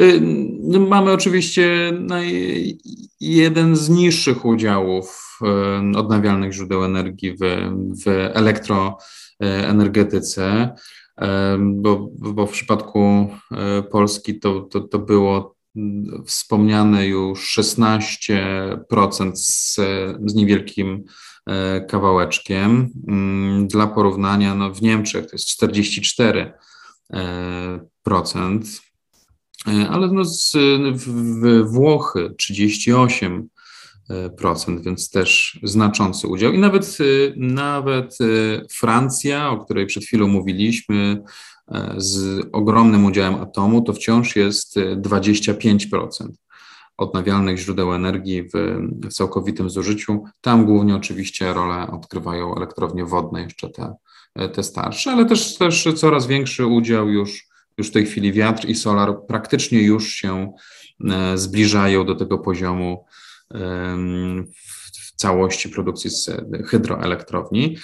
Y, 0.00 0.20
no, 0.60 0.80
mamy 0.80 1.12
oczywiście 1.12 1.92
jeden 3.20 3.76
z 3.76 3.88
niższych 3.88 4.44
udziałów 4.44 5.38
y, 5.42 5.46
odnawialnych 5.98 6.52
źródeł 6.52 6.84
energii 6.84 7.32
w, 7.32 7.38
w 8.04 8.08
elektroenergetyce 8.34 10.74
bo, 11.58 12.10
bo 12.18 12.46
w 12.46 12.52
przypadku 12.52 13.28
Polski 13.90 14.40
to, 14.40 14.60
to, 14.60 14.80
to 14.80 14.98
było 14.98 15.56
mm, 15.76 16.22
wspomniane 16.26 17.06
już 17.06 17.58
16% 17.58 19.32
z, 19.34 19.74
z 20.26 20.34
niewielkim 20.34 21.04
kawałeczkiem. 21.88 22.90
Mm, 23.08 23.68
dla 23.68 23.86
porównania, 23.86 24.54
no 24.54 24.74
w 24.74 24.82
Niemczech 24.82 25.26
to 25.26 25.32
jest 25.32 25.62
44%, 25.62 26.50
e, 27.12 27.80
ale 29.66 30.08
no 30.12 30.24
z, 30.24 30.52
w 30.94 31.62
Włochy 31.70 32.34
38%, 32.52 33.42
procent, 34.36 34.80
więc 34.80 35.10
też 35.10 35.60
znaczący 35.62 36.28
udział. 36.28 36.52
I 36.52 36.58
nawet, 36.58 36.98
y, 37.00 37.34
nawet 37.36 38.18
Francja, 38.70 39.50
o 39.50 39.64
której 39.64 39.86
przed 39.86 40.04
chwilą 40.04 40.28
mówiliśmy, 40.28 41.22
e, 41.68 41.94
z 41.96 42.46
ogromnym 42.52 43.04
udziałem 43.04 43.34
atomu, 43.34 43.82
to 43.82 43.92
wciąż 43.92 44.36
jest 44.36 44.76
25% 44.96 46.26
y, 46.26 46.32
odnawialnych 46.96 47.58
źródeł 47.58 47.94
energii 47.94 48.42
w, 48.42 48.50
w 49.08 49.12
całkowitym 49.12 49.70
zużyciu. 49.70 50.24
Tam 50.40 50.66
głównie 50.66 50.96
oczywiście 50.96 51.52
rolę 51.52 51.90
odgrywają 51.90 52.56
elektrownie 52.56 53.04
wodne, 53.04 53.42
jeszcze 53.42 53.70
te, 53.70 53.94
te 54.48 54.62
starsze, 54.62 55.12
ale 55.12 55.24
też, 55.24 55.58
też 55.58 55.88
coraz 55.96 56.26
większy 56.26 56.66
udział 56.66 57.08
już, 57.08 57.47
już 57.78 57.88
w 57.88 57.92
tej 57.92 58.06
chwili 58.06 58.32
wiatr 58.32 58.68
i 58.68 58.74
solar 58.74 59.14
praktycznie 59.28 59.82
już 59.82 60.08
się 60.08 60.52
e, 61.10 61.38
zbliżają 61.38 62.06
do 62.06 62.14
tego 62.14 62.38
poziomu 62.38 63.04
w 64.92 65.12
całości 65.16 65.68
produkcji 65.68 66.10
z 66.10 66.30
hydroelektrowni. 66.66 67.76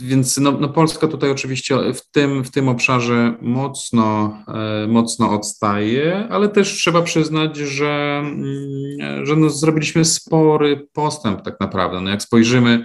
Więc 0.00 0.38
no, 0.38 0.52
no, 0.52 0.68
Polska 0.68 1.08
tutaj 1.08 1.30
oczywiście 1.30 1.92
w 1.92 2.10
tym, 2.10 2.44
w 2.44 2.50
tym 2.50 2.68
obszarze 2.68 3.34
mocno, 3.40 4.38
e, 4.48 4.86
mocno 4.86 5.30
odstaje, 5.30 6.28
ale 6.30 6.48
też 6.48 6.72
trzeba 6.72 7.02
przyznać, 7.02 7.56
że, 7.56 8.22
mm, 8.24 9.26
że 9.26 9.36
no 9.36 9.50
zrobiliśmy 9.50 10.04
spory 10.04 10.88
postęp 10.92 11.42
tak 11.42 11.60
naprawdę. 11.60 12.00
No 12.00 12.10
jak 12.10 12.22
spojrzymy 12.22 12.70
e, 12.70 12.84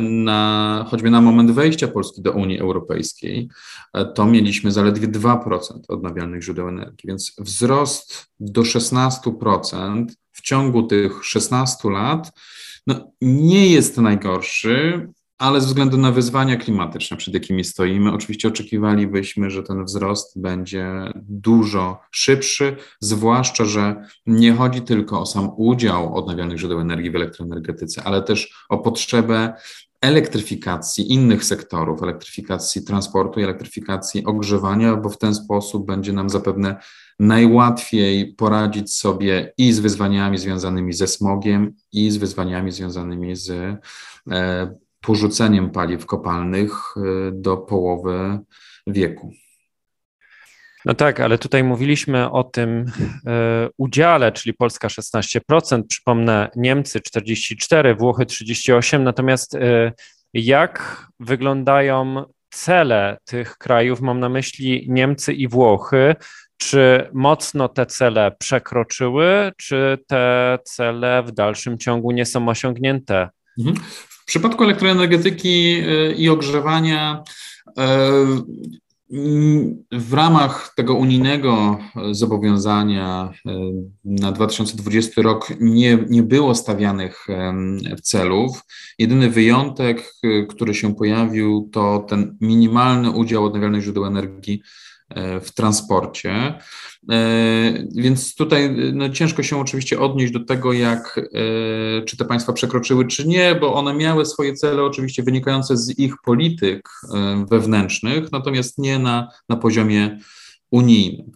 na, 0.00 0.84
choćby 0.90 1.10
na 1.10 1.20
moment 1.20 1.50
wejścia 1.50 1.88
Polski 1.88 2.22
do 2.22 2.32
Unii 2.32 2.58
Europejskiej, 2.58 3.48
e, 3.92 4.04
to 4.04 4.26
mieliśmy 4.26 4.72
zaledwie 4.72 5.08
2% 5.08 5.80
odnawialnych 5.88 6.42
źródeł 6.42 6.68
energii, 6.68 7.08
więc 7.08 7.36
wzrost 7.38 8.26
do 8.40 8.62
16% 8.62 10.06
w 10.32 10.40
ciągu 10.40 10.82
tych 10.82 11.24
16 11.24 11.90
lat 11.90 12.32
no, 12.86 13.12
nie 13.20 13.68
jest 13.68 13.96
najgorszy, 13.96 15.08
ale 15.38 15.60
ze 15.60 15.66
względu 15.66 15.96
na 15.96 16.12
wyzwania 16.12 16.56
klimatyczne, 16.56 17.16
przed 17.16 17.34
jakimi 17.34 17.64
stoimy, 17.64 18.12
oczywiście 18.12 18.48
oczekiwalibyśmy, 18.48 19.50
że 19.50 19.62
ten 19.62 19.84
wzrost 19.84 20.40
będzie 20.40 21.12
dużo 21.16 22.00
szybszy, 22.10 22.76
zwłaszcza, 23.00 23.64
że 23.64 24.04
nie 24.26 24.52
chodzi 24.52 24.82
tylko 24.82 25.20
o 25.20 25.26
sam 25.26 25.50
udział 25.56 26.16
odnawialnych 26.16 26.58
źródeł 26.58 26.80
energii 26.80 27.10
w 27.10 27.16
elektroenergetyce, 27.16 28.02
ale 28.04 28.22
też 28.22 28.66
o 28.68 28.78
potrzebę 28.78 29.54
elektryfikacji 30.00 31.12
innych 31.12 31.44
sektorów, 31.44 32.02
elektryfikacji 32.02 32.84
transportu 32.84 33.40
i 33.40 33.44
elektryfikacji 33.44 34.24
ogrzewania, 34.24 34.96
bo 34.96 35.08
w 35.08 35.18
ten 35.18 35.34
sposób 35.34 35.86
będzie 35.86 36.12
nam 36.12 36.30
zapewne 36.30 36.76
najłatwiej 37.18 38.34
poradzić 38.34 38.94
sobie 38.94 39.52
i 39.58 39.72
z 39.72 39.78
wyzwaniami 39.78 40.38
związanymi 40.38 40.92
ze 40.92 41.06
smogiem, 41.06 41.74
i 41.92 42.10
z 42.10 42.16
wyzwaniami 42.16 42.72
związanymi 42.72 43.36
z 43.36 43.50
e, 44.30 44.85
porzuceniem 45.06 45.70
paliw 45.70 46.06
kopalnych 46.06 46.72
e, 46.96 47.00
do 47.32 47.56
połowy 47.56 48.38
wieku. 48.86 49.32
No 50.84 50.94
tak, 50.94 51.20
ale 51.20 51.38
tutaj 51.38 51.64
mówiliśmy 51.64 52.30
o 52.30 52.44
tym 52.44 52.84
e, 53.26 53.68
udziale, 53.76 54.32
czyli 54.32 54.54
Polska 54.54 54.88
16%, 54.88 55.82
przypomnę 55.88 56.50
Niemcy 56.56 57.00
44, 57.00 57.94
Włochy 57.94 58.26
38, 58.26 59.04
natomiast 59.04 59.54
e, 59.54 59.92
jak 60.34 61.06
wyglądają 61.20 62.24
cele 62.50 63.18
tych 63.24 63.58
krajów, 63.58 64.00
mam 64.00 64.20
na 64.20 64.28
myśli 64.28 64.86
Niemcy 64.88 65.32
i 65.32 65.48
Włochy, 65.48 66.14
czy 66.56 67.10
mocno 67.12 67.68
te 67.68 67.86
cele 67.86 68.32
przekroczyły, 68.38 69.52
czy 69.56 69.98
te 70.06 70.58
cele 70.64 71.22
w 71.22 71.32
dalszym 71.32 71.78
ciągu 71.78 72.10
nie 72.10 72.26
są 72.26 72.48
osiągnięte? 72.48 73.28
Mhm. 73.58 73.76
W 74.26 74.28
przypadku 74.28 74.64
elektroenergetyki 74.64 75.74
e, 75.74 76.12
i 76.12 76.28
ogrzewania 76.28 77.22
w 79.92 80.12
ramach 80.12 80.72
tego 80.76 80.94
unijnego 80.94 81.78
zobowiązania 82.10 83.32
e, 83.46 83.50
na 84.04 84.32
2020 84.32 85.22
rok 85.22 85.48
nie, 85.60 85.98
nie 86.08 86.22
było 86.22 86.54
stawianych 86.54 87.26
celów. 88.02 88.60
Jedyny 88.98 89.30
wyjątek, 89.30 90.12
e, 90.22 90.46
który 90.46 90.74
się 90.74 90.94
pojawił, 90.94 91.68
to 91.72 91.98
ten 92.08 92.36
minimalny 92.40 93.10
udział 93.10 93.44
odnawialnych 93.44 93.82
źródeł 93.82 94.06
energii 94.06 94.62
E, 94.62 94.95
w 95.40 95.52
transporcie. 95.54 96.54
E, 97.10 97.86
więc 97.94 98.34
tutaj 98.34 98.76
no, 98.92 99.08
ciężko 99.08 99.42
się 99.42 99.60
oczywiście 99.60 100.00
odnieść 100.00 100.32
do 100.32 100.44
tego, 100.44 100.72
jak, 100.72 101.18
e, 101.18 102.02
czy 102.02 102.16
te 102.16 102.24
państwa 102.24 102.52
przekroczyły, 102.52 103.06
czy 103.06 103.28
nie, 103.28 103.54
bo 103.54 103.74
one 103.74 103.94
miały 103.94 104.26
swoje 104.26 104.54
cele 104.54 104.82
oczywiście 104.82 105.22
wynikające 105.22 105.76
z 105.76 105.98
ich 105.98 106.14
polityk 106.24 106.88
wewnętrznych, 107.50 108.32
natomiast 108.32 108.78
nie 108.78 108.98
na, 108.98 109.28
na 109.48 109.56
poziomie 109.56 110.18
unijnym. 110.70 111.32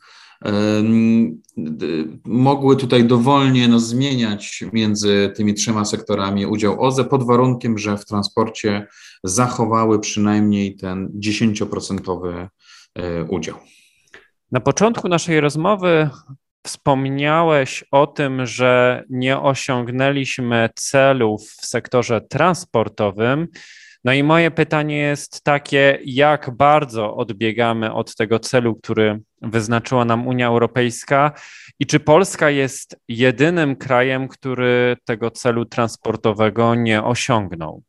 mogły 2.25 2.77
tutaj 2.77 3.05
dowolnie 3.05 3.69
no, 3.69 3.81
zmieniać 3.81 4.65
między 4.73 5.33
tymi 5.37 5.55
trzema 5.55 5.85
sektorami 5.85 6.47
udział 6.47 6.83
OZE 6.83 7.05
pod 7.05 7.27
warunkiem, 7.27 7.79
że 7.79 7.97
w 7.97 8.05
transporcie 8.05 8.87
zachowały 9.25 10.01
przynajmniej 10.01 10.77
ten 10.77 11.09
10% 11.09 12.29
e, 12.29 12.49
udział. 13.29 13.57
Na 14.53 14.61
początku 14.61 15.09
naszej 15.09 15.41
rozmowy 15.41 16.11
wspomniałeś 16.67 17.85
o 17.91 18.07
tym, 18.07 18.47
że 18.47 19.05
nie 19.11 19.39
osiągnęliśmy 19.39 20.69
celów 20.75 21.43
w 21.43 21.67
sektorze 21.67 22.21
transportowym. 22.21 23.49
No 24.05 24.13
i 24.13 24.23
moje 24.23 24.51
pytanie 24.51 24.99
jest 24.99 25.45
takie, 25.45 25.99
jak 26.05 26.51
bardzo 26.57 27.17
odbiegamy 27.17 27.93
od 27.93 28.15
tego 28.15 28.39
celu, 28.39 28.75
który 28.75 29.21
wyznaczyła 29.43 30.05
nam 30.05 30.27
Unia 30.29 30.47
Europejska 30.47 31.33
i 31.79 31.87
czy 31.87 32.01
Polska 32.01 32.51
jest 32.51 32.97
jedynym 33.09 33.77
krajem, 33.77 34.29
który 34.29 34.97
tego 35.05 35.31
celu 35.31 35.65
transportowego 35.65 36.75
nie 36.75 37.05
osiągnął? 37.05 37.83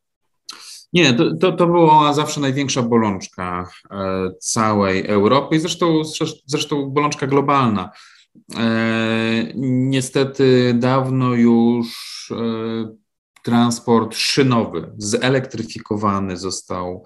Nie, 0.94 1.14
to, 1.14 1.36
to, 1.36 1.52
to 1.52 1.68
była 1.68 2.14
zawsze 2.14 2.42
największa 2.42 2.82
bolączka 2.82 3.70
e, 3.92 4.32
całej 4.40 5.08
Europy 5.08 5.56
i 5.56 5.60
zresztą, 5.60 6.02
zresztą 6.46 6.90
bolączka 6.90 7.28
globalna. 7.28 7.92
E, 8.56 9.54
niestety 9.56 10.74
dawno 10.74 11.34
już 11.34 11.88
e, 12.32 12.96
transport 13.44 14.16
szynowy, 14.16 14.92
zelektryfikowany 14.98 16.38
został, 16.38 17.04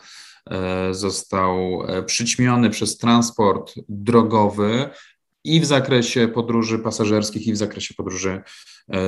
został 0.91 1.79
przyćmiony 2.05 2.69
przez 2.69 2.97
transport 2.97 3.73
drogowy 3.89 4.89
i 5.43 5.59
w 5.59 5.65
zakresie 5.65 6.27
podróży 6.27 6.79
pasażerskich, 6.79 7.47
i 7.47 7.53
w 7.53 7.57
zakresie 7.57 7.93
podróży 7.93 8.41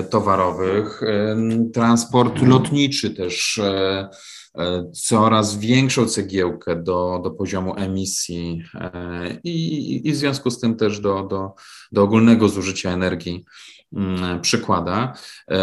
towarowych. 0.10 1.02
Transport 1.74 2.42
lotniczy 2.42 3.10
też 3.10 3.62
coraz 4.94 5.58
większą 5.58 6.06
cegiełkę 6.06 6.84
do, 6.84 7.22
do 7.24 7.32
poziomu 7.32 7.76
emisji 7.76 8.64
i, 9.44 10.08
i 10.08 10.12
w 10.12 10.16
związku 10.16 10.52
z 10.52 10.60
tym 10.60 10.76
też 10.76 11.00
do, 11.00 11.24
do, 11.24 11.54
do 11.92 12.04
ogólnego 12.04 12.50
zużycia 12.50 12.92
energii 12.92 13.46
Mm, 13.94 14.42
przykłada. 14.42 15.14
E, 15.48 15.58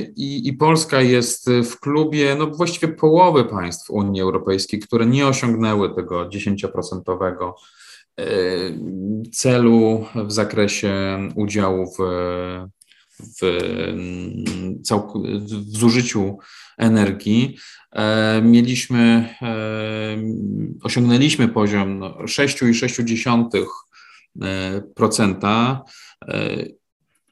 I, 0.00 0.48
I, 0.48 0.52
Polska 0.52 1.00
jest 1.00 1.50
w 1.50 1.80
klubie 1.80 2.36
no 2.38 2.46
właściwie 2.46 2.88
połowy 2.88 3.44
państw 3.44 3.90
Unii 3.90 4.20
Europejskiej, 4.20 4.80
które 4.80 5.06
nie 5.06 5.26
osiągnęły 5.26 5.94
tego 5.94 6.28
10% 6.28 7.52
e, 8.18 8.24
celu 9.32 10.06
w 10.14 10.32
zakresie 10.32 11.18
udziału 11.34 11.86
w, 11.86 12.02
w, 13.40 13.62
w 14.96 15.76
zużyciu 15.76 16.38
energii. 16.78 17.56
E, 17.92 18.42
mieliśmy, 18.42 19.34
osiągnęliśmy 20.82 21.48
poziom 21.48 22.00
6,6% 22.00 23.66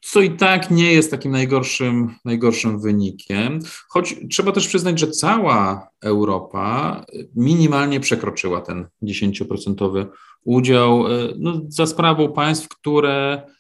co 0.07 0.21
i 0.21 0.31
tak 0.31 0.71
nie 0.71 0.93
jest 0.93 1.11
takim 1.11 1.33
najgorszym, 1.33 2.15
najgorszym 2.25 2.81
wynikiem, 2.81 3.59
choć 3.89 4.17
trzeba 4.31 4.53
też 4.53 4.69
przyznać, 4.69 5.01
że 5.01 5.11
cała 5.11 5.89
Europa 6.03 7.05
minimalnie 7.37 8.01
przekroczyła 8.01 8.61
ten 8.61 8.87
10% 9.03 10.07
udział 10.45 11.07
e, 11.07 11.29
no, 11.39 11.61
za 11.69 11.87
sprawą 11.87 12.33
państw, 12.33 12.69
które 12.69 13.43
e, 13.43 13.56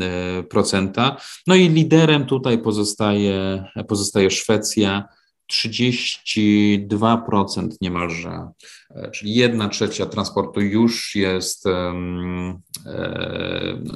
E, 0.00 0.42
procenta. 0.42 1.16
No 1.46 1.54
i 1.54 1.68
liderem 1.68 2.26
tutaj 2.26 2.58
pozostaje, 2.58 3.64
pozostaje 3.88 4.30
Szwecja, 4.30 5.08
32% 5.52 7.68
niemalże, 7.80 8.48
e, 8.90 9.10
czyli 9.10 9.34
jedna 9.34 9.68
trzecia 9.68 10.06
transportu 10.06 10.60
już 10.60 11.14
jest 11.14 11.66
e, 11.66 11.94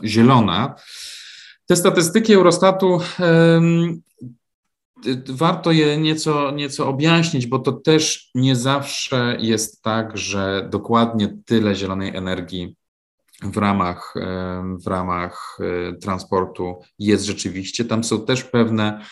zielona. 0.04 0.74
Te 1.66 1.76
statystyki 1.76 2.34
Eurostatu 2.34 3.00
warto 5.28 5.72
je 5.72 5.96
nieco, 5.96 6.50
nieco 6.50 6.88
objaśnić, 6.88 7.46
bo 7.46 7.58
to 7.58 7.72
też 7.72 8.30
nie 8.34 8.56
zawsze 8.56 9.36
jest 9.40 9.82
tak, 9.82 10.18
że 10.18 10.68
dokładnie 10.70 11.38
tyle 11.46 11.74
zielonej 11.74 12.16
energii 12.16 12.76
w 13.42 13.56
ramach, 13.56 14.14
w 14.84 14.86
ramach 14.86 15.58
e, 15.60 15.92
transportu 15.92 16.80
jest 16.98 17.24
rzeczywiście. 17.24 17.84
Tam 17.84 18.04
są 18.04 18.24
też 18.24 18.44
pewne, 18.44 19.04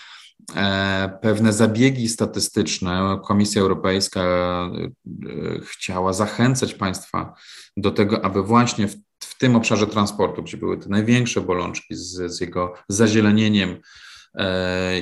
pewne 1.20 1.52
zabiegi 1.52 2.08
statystyczne. 2.08 3.20
Komisja 3.24 3.62
Europejska 3.62 4.20
e, 4.20 5.61
chciała 5.61 6.12
zachęcać 6.12 6.74
państwa 6.74 7.34
do 7.76 7.90
tego, 7.90 8.24
aby 8.24 8.42
właśnie 8.42 8.88
w, 8.88 8.96
w 9.20 9.38
tym 9.38 9.56
obszarze 9.56 9.87
transportu, 9.87 10.42
gdzie 10.42 10.56
były 10.56 10.78
te 10.78 10.88
największe 10.88 11.40
bolączki 11.40 11.94
z, 11.94 12.32
z 12.32 12.40
jego 12.40 12.74
zazielenieniem, 12.88 13.76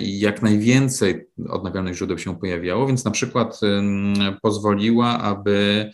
jak 0.00 0.42
najwięcej 0.42 1.26
odnawialnych 1.48 1.94
źródeł 1.94 2.18
się 2.18 2.38
pojawiało, 2.38 2.86
więc 2.86 3.04
na 3.04 3.10
przykład 3.10 3.60
pozwoliła, 4.42 5.18
aby 5.18 5.90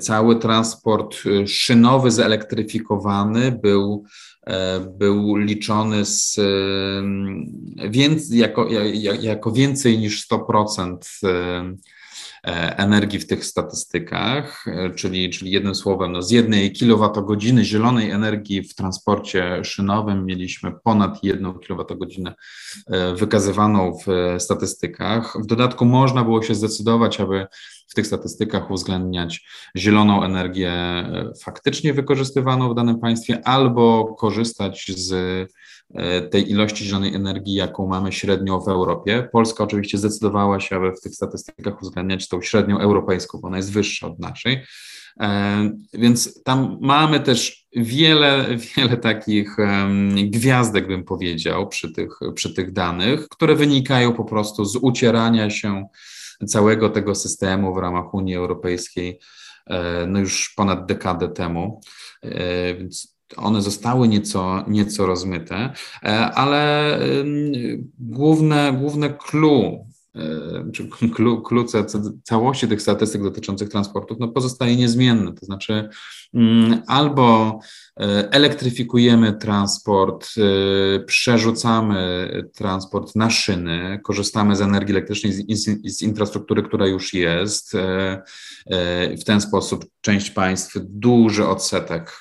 cały 0.00 0.36
transport 0.36 1.16
szynowy 1.46 2.10
zelektryfikowany 2.10 3.52
był, 3.52 4.04
e, 4.46 4.80
był 4.80 5.36
liczony 5.36 6.04
z, 6.04 6.36
jako, 8.30 8.68
jako 9.20 9.52
więcej 9.52 9.98
niż 9.98 10.28
100% 10.28 10.98
E, 11.24 11.74
energii 12.42 13.18
w 13.18 13.26
tych 13.26 13.44
statystykach, 13.44 14.64
e, 14.68 14.90
czyli, 14.90 15.30
czyli 15.30 15.50
jednym 15.50 15.74
słowem, 15.74 16.12
no 16.12 16.22
z 16.22 16.30
jednej 16.30 16.72
kilowatogodziny 16.72 17.64
zielonej 17.64 18.10
energii 18.10 18.62
w 18.62 18.74
transporcie 18.74 19.64
szynowym 19.64 20.26
mieliśmy 20.26 20.72
ponad 20.84 21.24
jedną 21.24 21.54
kilowatogodzinę 21.54 22.34
e, 22.86 23.14
wykazywaną 23.14 23.98
w 24.06 24.36
statystykach. 24.42 25.36
W 25.42 25.46
dodatku 25.46 25.84
można 25.84 26.24
było 26.24 26.42
się 26.42 26.54
zdecydować, 26.54 27.20
aby 27.20 27.46
w 27.90 27.94
tych 27.94 28.06
statystykach 28.06 28.70
uwzględniać 28.70 29.46
zieloną 29.76 30.24
energię 30.24 30.72
faktycznie 31.42 31.94
wykorzystywaną 31.94 32.72
w 32.72 32.74
danym 32.74 32.98
państwie 32.98 33.46
albo 33.46 34.14
korzystać 34.18 34.92
z 34.96 35.50
E, 35.94 36.22
tej 36.22 36.50
ilości 36.50 36.84
zielonej 36.84 37.14
energii, 37.14 37.54
jaką 37.54 37.86
mamy 37.86 38.12
średnio 38.12 38.60
w 38.60 38.68
Europie. 38.68 39.28
Polska 39.32 39.64
oczywiście 39.64 39.98
zdecydowała 39.98 40.60
się, 40.60 40.76
aby 40.76 40.92
w 40.92 41.00
tych 41.00 41.14
statystykach 41.14 41.82
uwzględniać 41.82 42.28
tą 42.28 42.42
średnią 42.42 42.78
europejską, 42.78 43.38
bo 43.38 43.48
ona 43.48 43.56
jest 43.56 43.72
wyższa 43.72 44.06
od 44.06 44.18
naszej. 44.18 44.64
E, 45.20 45.70
więc 45.92 46.42
tam 46.42 46.78
mamy 46.80 47.20
też 47.20 47.66
wiele, 47.76 48.46
wiele 48.76 48.96
takich 48.96 49.56
gwiazdek, 50.24 50.86
bym 50.86 51.04
powiedział, 51.04 51.68
przy 51.68 51.92
tych, 51.92 52.18
przy 52.34 52.54
tych 52.54 52.72
danych, 52.72 53.28
które 53.28 53.54
wynikają 53.54 54.12
po 54.12 54.24
prostu 54.24 54.64
z 54.64 54.76
ucierania 54.76 55.50
się 55.50 55.86
całego 56.46 56.90
tego 56.90 57.14
systemu 57.14 57.74
w 57.74 57.78
ramach 57.78 58.14
Unii 58.14 58.36
Europejskiej 58.36 59.20
e, 59.66 60.06
no 60.06 60.18
już 60.18 60.52
ponad 60.56 60.86
dekadę 60.86 61.28
temu. 61.28 61.80
Więc 62.78 63.20
one 63.36 63.62
zostały 63.62 64.08
nieco, 64.08 64.64
nieco 64.68 65.06
rozmyte, 65.06 65.72
e, 66.02 66.08
ale 66.18 66.98
główne, 67.98 68.72
główne 68.80 69.10
clue 69.10 69.89
czy 70.72 70.88
klucze 71.44 71.84
całości 72.24 72.68
tych 72.68 72.82
statystyk 72.82 73.22
dotyczących 73.22 73.68
transportów 73.68 74.18
no 74.20 74.28
pozostaje 74.28 74.76
niezmienny. 74.76 75.32
To 75.32 75.46
znaczy, 75.46 75.88
mm, 76.34 76.82
albo 76.86 77.58
e, 78.00 78.28
elektryfikujemy 78.30 79.32
transport, 79.32 80.28
e, 80.36 81.00
przerzucamy 81.00 82.30
transport 82.54 83.16
na 83.16 83.30
szyny, 83.30 84.00
korzystamy 84.04 84.56
z 84.56 84.60
energii 84.60 84.94
elektrycznej, 84.94 85.32
z, 85.32 85.68
z 85.84 86.02
infrastruktury, 86.02 86.62
która 86.62 86.86
już 86.86 87.14
jest. 87.14 87.76
W 89.20 89.24
ten 89.24 89.40
sposób 89.40 89.84
część 90.00 90.30
państw 90.30 90.78
duży 90.80 91.46
odsetek 91.46 92.20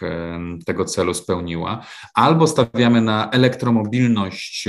tego 0.65 0.85
celu 0.85 1.13
spełniła, 1.13 1.85
albo 2.13 2.47
stawiamy 2.47 3.01
na 3.01 3.29
elektromobilność 3.31 4.67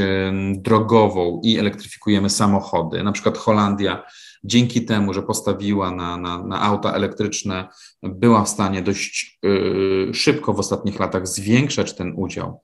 drogową 0.57 1.41
i 1.45 1.59
elektryfikujemy 1.59 2.31
samochody 2.31 3.03
na 3.11 3.15
przykład 3.15 3.39
Holandia 3.39 4.03
dzięki 4.45 4.85
temu, 4.85 5.15
że 5.15 5.23
postawiła 5.23 5.91
na, 5.91 6.17
na, 6.17 6.43
na 6.43 6.63
auta 6.63 6.93
elektryczne, 6.93 7.69
była 8.03 8.45
w 8.45 8.49
stanie 8.49 8.83
dość 8.83 9.39
y, 9.45 10.15
szybko 10.15 10.53
w 10.53 10.59
ostatnich 10.59 11.01
latach 11.01 11.29
zwiększać 11.29 11.95
ten 11.95 12.13
udział 12.17 12.61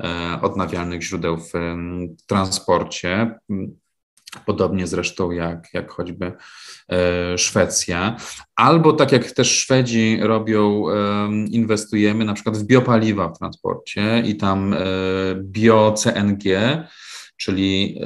y, 0.00 0.04
odnawialnych 0.42 1.02
źródeł 1.02 1.36
w 1.36 1.54
y, 1.54 1.76
transporcie. 2.26 3.38
Podobnie 4.46 4.86
zresztą 4.86 5.30
jak, 5.30 5.74
jak 5.74 5.90
choćby 5.90 6.32
Szwecja. 7.36 8.16
Albo 8.56 8.92
tak 8.92 9.12
jak 9.12 9.30
też 9.30 9.58
Szwedzi 9.58 10.18
robią, 10.22 10.84
inwestujemy 11.50 12.24
na 12.24 12.34
przykład 12.34 12.58
w 12.58 12.64
biopaliwa 12.64 13.28
w 13.28 13.38
transporcie 13.38 14.22
i 14.26 14.36
tam 14.36 14.74
bio-CNG, 15.36 16.44
czyli 17.36 18.00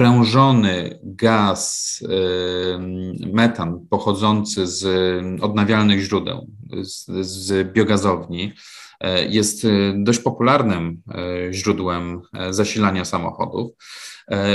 sprężony 0.00 0.98
gaz, 1.02 1.98
metan 3.32 3.86
pochodzący 3.90 4.66
z 4.66 4.84
odnawialnych 5.42 6.00
źródeł, 6.00 6.46
z, 6.82 7.06
z 7.26 7.72
biogazowni, 7.72 8.52
e, 9.00 9.26
jest 9.26 9.64
e, 9.64 9.68
dość 9.96 10.18
popularnym 10.18 11.02
e, 11.08 11.52
źródłem 11.52 12.20
zasilania 12.50 13.04
samochodów. 13.04 13.70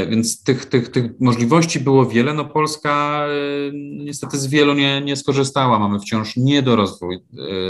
Więc 0.10 0.44
tych, 0.44 0.66
tych, 0.66 0.90
tych 0.90 1.12
możliwości 1.20 1.80
było 1.80 2.06
wiele. 2.06 2.34
No 2.34 2.46
Polska 2.46 3.26
niestety 3.74 4.38
z 4.38 4.48
wielu 4.48 4.74
nie, 4.74 5.02
nie 5.02 5.16
skorzystała. 5.16 5.80
Mamy 5.80 6.00
wciąż 6.00 6.38
niedorozwój 6.38 7.20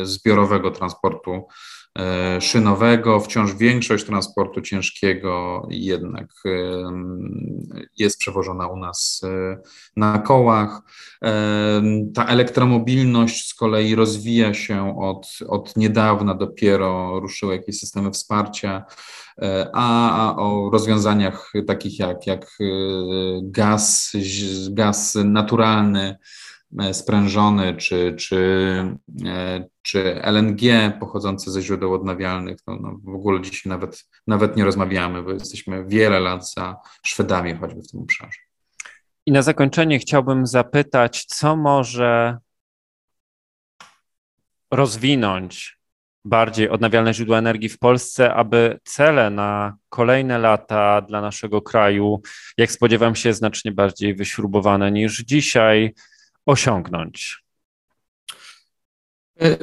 zbiorowego 0.03 0.71
transportu 0.71 1.41
szynowego, 2.39 3.19
wciąż 3.19 3.53
większość 3.53 4.05
transportu 4.05 4.61
ciężkiego 4.61 5.67
jednak 5.69 6.27
jest 7.97 8.19
przewożona 8.19 8.67
u 8.67 8.77
nas 8.77 9.21
e, 9.23 9.57
na 9.97 10.19
kołach. 10.19 10.81
E, 11.23 11.81
ta 12.13 12.25
elektromobilność 12.25 13.49
z 13.49 13.53
kolei 13.53 13.95
rozwija 13.95 14.53
się 14.53 14.99
od, 14.99 15.27
od 15.47 15.77
niedawna, 15.77 16.35
dopiero 16.35 17.19
ruszyły 17.19 17.55
jakieś 17.55 17.79
systemy 17.79 18.11
wsparcia, 18.11 18.85
a, 19.73 20.35
o 20.37 20.69
rozwiązaniach 20.71 21.53
takich 21.67 21.99
jak, 21.99 22.27
jak 22.27 22.57
gaz, 23.41 24.11
gaz 24.69 25.15
naturalny, 25.15 26.15
E, 26.15 26.17
sprężony 26.91 27.75
czy, 27.75 28.15
czy, 28.19 28.37
e, 29.25 29.65
czy 29.81 30.21
LNG 30.21 30.61
pochodzące 30.99 31.51
ze 31.51 31.61
źródeł 31.61 31.93
odnawialnych, 31.93 32.57
no, 32.67 32.75
no 32.81 32.99
w 33.03 33.15
ogóle 33.15 33.41
dzisiaj 33.41 33.69
nawet, 33.69 34.05
nawet 34.27 34.57
nie 34.57 34.65
rozmawiamy, 34.65 35.23
bo 35.23 35.31
jesteśmy 35.31 35.85
wiele 35.87 36.19
lat 36.19 36.51
za 36.51 36.75
Szwedami 37.05 37.55
choćby 37.55 37.81
w 37.81 37.91
tym 37.91 38.01
obszarze. 38.01 38.39
I 39.25 39.31
na 39.31 39.41
zakończenie 39.41 39.99
chciałbym 39.99 40.47
zapytać, 40.47 41.25
co 41.25 41.55
może 41.55 42.37
rozwinąć 44.71 45.77
bardziej 46.25 46.69
odnawialne 46.69 47.13
źródła 47.13 47.37
energii 47.37 47.69
w 47.69 47.79
Polsce, 47.79 48.33
aby 48.33 48.79
cele 48.83 49.29
na 49.29 49.77
kolejne 49.89 50.37
lata 50.37 51.01
dla 51.01 51.21
naszego 51.21 51.61
kraju, 51.61 52.21
jak 52.57 52.71
spodziewam 52.71 53.15
się, 53.15 53.33
znacznie 53.33 53.71
bardziej 53.71 54.15
wyśrubowane 54.15 54.91
niż 54.91 55.19
dzisiaj, 55.19 55.93
osiągnąć? 56.45 57.43
E, 59.41 59.57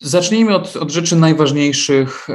zacznijmy 0.00 0.54
od, 0.54 0.76
od 0.76 0.90
rzeczy 0.90 1.16
najważniejszych, 1.16 2.30
e, 2.30 2.34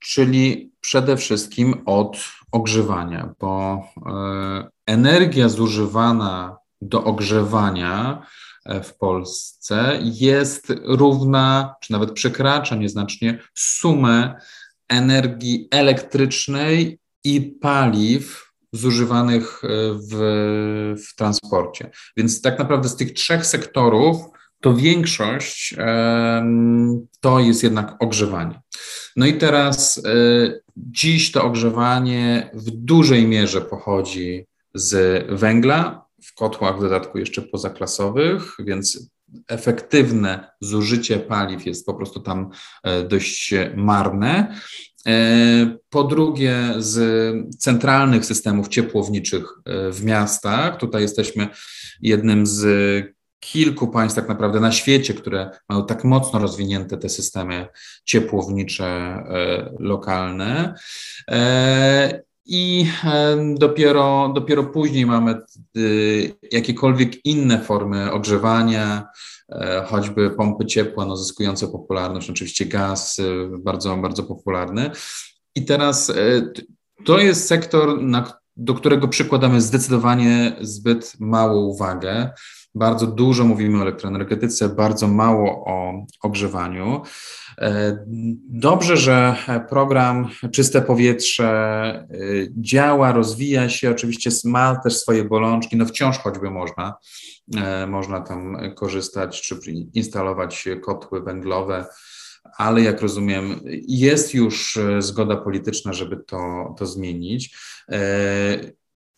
czyli 0.00 0.72
przede 0.80 1.16
wszystkim 1.16 1.82
od 1.86 2.24
ogrzewania, 2.52 3.34
bo 3.40 3.82
e, 4.06 4.68
energia 4.86 5.48
zużywana 5.48 6.56
do 6.80 7.04
ogrzewania 7.04 8.26
w 8.82 8.96
Polsce 8.96 9.98
jest 10.02 10.72
równa, 10.84 11.74
czy 11.80 11.92
nawet 11.92 12.12
przekracza 12.12 12.76
nieznacznie 12.76 13.38
sumę 13.54 14.40
energii 14.88 15.68
elektrycznej 15.70 16.98
i 17.24 17.40
paliw 17.40 18.51
zużywanych 18.72 19.62
e, 19.64 19.68
w, 20.10 20.16
w 21.08 21.16
transporcie. 21.16 21.90
Więc 22.16 22.42
tak 22.42 22.58
naprawdę 22.58 22.88
z 22.88 22.96
tych 22.96 23.12
trzech 23.12 23.46
sektorów 23.46 24.16
to 24.60 24.74
większość 24.74 25.74
to 27.20 27.40
jest 27.40 27.62
jednak 27.62 27.96
ogrzewanie. 28.00 28.60
No 29.16 29.26
i 29.26 29.34
teraz 29.34 29.98
e, 29.98 30.10
dziś 30.76 31.32
to 31.32 31.44
ogrzewanie 31.44 32.50
w 32.54 32.70
dużej 32.70 33.26
mierze 33.26 33.60
pochodzi 33.60 34.46
z 34.74 35.24
węgla, 35.40 36.04
w 36.24 36.34
kotłach 36.34 36.78
w 36.78 36.80
dodatku 36.80 37.18
jeszcze 37.18 37.42
pozaklasowych, 37.42 38.56
więc 38.58 39.10
efektywne 39.48 40.50
zużycie 40.60 41.18
paliw 41.18 41.66
jest 41.66 41.86
po 41.86 41.94
prostu 41.94 42.20
tam 42.20 42.50
e, 42.82 43.02
dość 43.02 43.54
marne. 43.76 44.56
E, 45.06 45.76
po 45.90 46.04
drugie, 46.04 46.56
z 46.78 47.58
centralnych 47.58 48.24
systemów 48.24 48.68
ciepłowniczych 48.68 49.44
e, 49.64 49.92
w 49.92 50.04
miastach. 50.04 50.76
Tutaj 50.76 51.02
jesteśmy 51.02 51.48
jednym 52.00 52.46
z 52.46 52.66
kilku 53.40 53.88
państw 53.88 54.16
tak 54.16 54.28
naprawdę 54.28 54.60
na 54.60 54.72
świecie, 54.72 55.14
które 55.14 55.50
mają 55.68 55.86
tak 55.86 56.04
mocno 56.04 56.38
rozwinięte 56.38 56.96
te 56.96 57.08
systemy 57.08 57.66
ciepłownicze 58.04 58.86
e, 58.86 59.72
lokalne. 59.78 60.74
I 62.46 62.86
dopiero, 63.54 64.32
dopiero 64.34 64.64
później 64.64 65.06
mamy 65.06 65.40
jakiekolwiek 66.52 67.26
inne 67.26 67.60
formy 67.60 68.12
ogrzewania, 68.12 69.06
choćby 69.86 70.30
pompy 70.30 70.66
ciepła, 70.66 71.06
no, 71.06 71.16
zyskujące 71.16 71.68
popularność, 71.68 72.30
oczywiście 72.30 72.66
gaz, 72.66 73.18
e, 73.18 73.58
bardzo, 73.58 73.96
bardzo 73.96 74.22
popularny. 74.22 74.90
I 75.54 75.64
teraz 75.64 76.10
e, 76.10 76.14
to 77.04 77.18
jest 77.18 77.46
sektor, 77.46 78.02
na, 78.02 78.32
do 78.56 78.74
którego 78.74 79.08
przykładamy 79.08 79.60
zdecydowanie 79.60 80.56
zbyt 80.60 81.20
małą 81.20 81.64
uwagę. 81.64 82.30
Bardzo 82.74 83.06
dużo 83.06 83.44
mówimy 83.44 83.78
o 83.78 83.82
elektroenergetyce, 83.82 84.68
bardzo 84.68 85.08
mało 85.08 85.64
o 85.66 86.06
ogrzewaniu. 86.22 87.02
Dobrze, 88.48 88.96
że 88.96 89.36
program 89.68 90.28
Czyste 90.52 90.82
Powietrze 90.82 92.08
działa, 92.56 93.12
rozwija 93.12 93.68
się, 93.68 93.90
oczywiście 93.90 94.30
ma 94.44 94.76
też 94.76 94.96
swoje 94.96 95.24
bolączki, 95.24 95.76
no 95.76 95.86
wciąż 95.86 96.18
choćby 96.18 96.50
można 96.50 96.94
E, 97.56 97.86
można 97.86 98.20
tam 98.20 98.56
korzystać 98.74 99.42
czy 99.42 99.58
instalować 99.94 100.68
kotły 100.82 101.22
węglowe, 101.22 101.86
ale 102.58 102.80
jak 102.80 103.00
rozumiem, 103.00 103.60
jest 103.88 104.34
już 104.34 104.76
e, 104.76 105.02
zgoda 105.02 105.36
polityczna, 105.36 105.92
żeby 105.92 106.16
to, 106.16 106.74
to 106.78 106.86
zmienić. 106.86 107.56
E, 107.88 108.00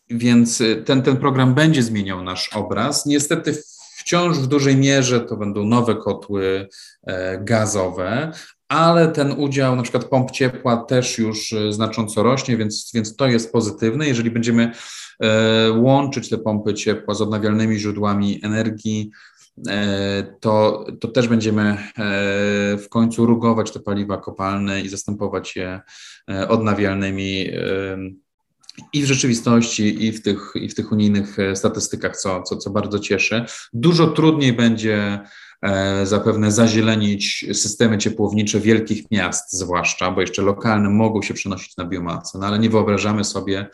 więc 0.09 0.63
ten, 0.85 1.01
ten 1.01 1.17
program 1.17 1.53
będzie 1.53 1.83
zmieniał 1.83 2.23
nasz 2.23 2.49
obraz. 2.53 3.05
Niestety 3.05 3.63
wciąż 4.05 4.37
w 4.37 4.47
dużej 4.47 4.77
mierze 4.77 5.21
to 5.21 5.37
będą 5.37 5.65
nowe 5.65 5.95
kotły 5.95 6.67
gazowe, 7.39 8.31
ale 8.67 9.07
ten 9.07 9.31
udział 9.31 9.75
na 9.75 9.83
przykład 9.83 10.05
pomp 10.05 10.31
ciepła 10.31 10.77
też 10.77 11.17
już 11.17 11.55
znacząco 11.69 12.23
rośnie, 12.23 12.57
więc, 12.57 12.91
więc 12.93 13.15
to 13.15 13.27
jest 13.27 13.51
pozytywne. 13.51 14.07
Jeżeli 14.07 14.31
będziemy 14.31 14.71
E, 15.23 15.71
łączyć 15.71 16.29
te 16.29 16.37
pompy 16.37 16.73
ciepła 16.73 17.13
z 17.13 17.21
odnawialnymi 17.21 17.79
źródłami 17.79 18.39
energii, 18.43 19.11
e, 19.67 20.37
to, 20.39 20.85
to 20.99 21.07
też 21.07 21.27
będziemy 21.27 21.61
e, 21.61 21.77
w 22.77 22.89
końcu 22.89 23.25
rugować 23.25 23.71
te 23.71 23.79
paliwa 23.79 24.17
kopalne 24.17 24.81
i 24.81 24.89
zastępować 24.89 25.55
je 25.55 25.81
odnawialnymi 26.49 27.45
i 28.93 29.01
w 29.01 29.05
rzeczywistości, 29.05 30.05
i 30.05 30.11
w 30.11 30.21
tych, 30.21 30.53
i 30.55 30.69
w 30.69 30.75
tych 30.75 30.91
unijnych 30.91 31.37
statystykach, 31.55 32.17
co, 32.17 32.43
co, 32.43 32.57
co 32.57 32.69
bardzo 32.69 32.99
cieszy. 32.99 33.45
Dużo 33.73 34.07
trudniej 34.07 34.53
będzie 34.53 35.19
zapewne 36.03 36.51
zazielenić 36.51 37.45
systemy 37.53 37.97
ciepłownicze 37.97 38.59
wielkich 38.59 39.11
miast, 39.11 39.53
zwłaszcza, 39.53 40.11
bo 40.11 40.21
jeszcze 40.21 40.41
lokalne 40.41 40.89
mogą 40.89 41.21
się 41.21 41.33
przenosić 41.33 41.77
na 41.77 41.85
biomasę, 41.85 42.37
no 42.37 42.47
ale 42.47 42.59
nie 42.59 42.69
wyobrażamy 42.69 43.23
sobie, 43.23 43.69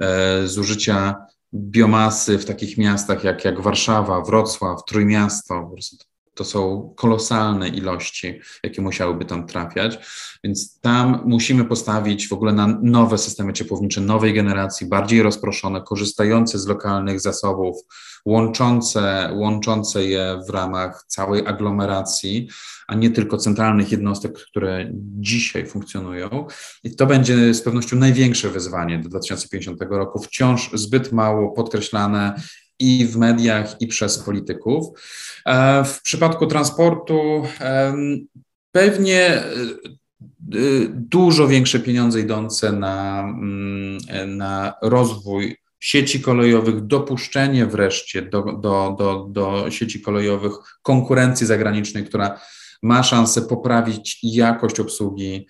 E, 0.00 0.46
zużycia 0.48 1.26
biomasy 1.54 2.38
w 2.38 2.44
takich 2.44 2.78
miastach 2.78 3.24
jak, 3.24 3.44
jak 3.44 3.60
Warszawa, 3.60 4.20
Wrocław, 4.20 4.84
Trójmiasto. 4.84 5.62
Po 5.62 5.70
prostu 5.70 5.96
to 6.40 6.44
są 6.44 6.92
kolosalne 6.96 7.68
ilości, 7.68 8.40
jakie 8.64 8.82
musiałyby 8.82 9.24
tam 9.24 9.46
trafiać, 9.46 9.98
więc 10.44 10.80
tam 10.80 11.22
musimy 11.26 11.64
postawić 11.64 12.28
w 12.28 12.32
ogóle 12.32 12.52
na 12.52 12.78
nowe 12.82 13.18
systemy 13.18 13.52
ciepłownicze 13.52 14.00
nowej 14.00 14.34
generacji, 14.34 14.86
bardziej 14.86 15.22
rozproszone, 15.22 15.82
korzystające 15.82 16.58
z 16.58 16.66
lokalnych 16.66 17.20
zasobów, 17.20 17.76
łączące, 18.24 19.32
łączące 19.36 20.04
je 20.04 20.40
w 20.48 20.50
ramach 20.50 21.04
całej 21.06 21.46
aglomeracji, 21.46 22.48
a 22.88 22.94
nie 22.94 23.10
tylko 23.10 23.36
centralnych 23.36 23.92
jednostek, 23.92 24.32
które 24.32 24.90
dzisiaj 25.18 25.66
funkcjonują. 25.66 26.46
I 26.84 26.96
to 26.96 27.06
będzie 27.06 27.54
z 27.54 27.62
pewnością 27.62 27.96
największe 27.96 28.48
wyzwanie 28.48 28.98
do 28.98 29.08
2050 29.08 29.82
roku, 29.90 30.22
wciąż 30.22 30.70
zbyt 30.74 31.12
mało 31.12 31.52
podkreślane 31.52 32.34
i 32.80 33.06
w 33.06 33.16
mediach, 33.16 33.80
i 33.80 33.86
przez 33.86 34.18
polityków. 34.18 34.86
E, 35.46 35.84
w 35.84 36.02
przypadku 36.02 36.46
transportu 36.46 37.42
pewnie 38.72 39.26
e, 39.26 39.44
dużo 40.90 41.48
większe 41.48 41.80
pieniądze 41.80 42.20
idące 42.20 42.72
na, 42.72 43.20
mm, 43.20 43.98
na 44.26 44.74
rozwój 44.82 45.56
sieci 45.80 46.20
kolejowych, 46.20 46.86
dopuszczenie 46.86 47.66
wreszcie 47.66 48.22
do, 48.22 48.42
do, 48.42 48.96
do, 48.98 49.26
do 49.30 49.70
sieci 49.70 50.00
kolejowych 50.00 50.52
konkurencji 50.82 51.46
zagranicznej, 51.46 52.04
która 52.04 52.40
ma 52.82 53.02
szansę 53.02 53.42
poprawić 53.42 54.18
jakość 54.22 54.80
obsługi 54.80 55.46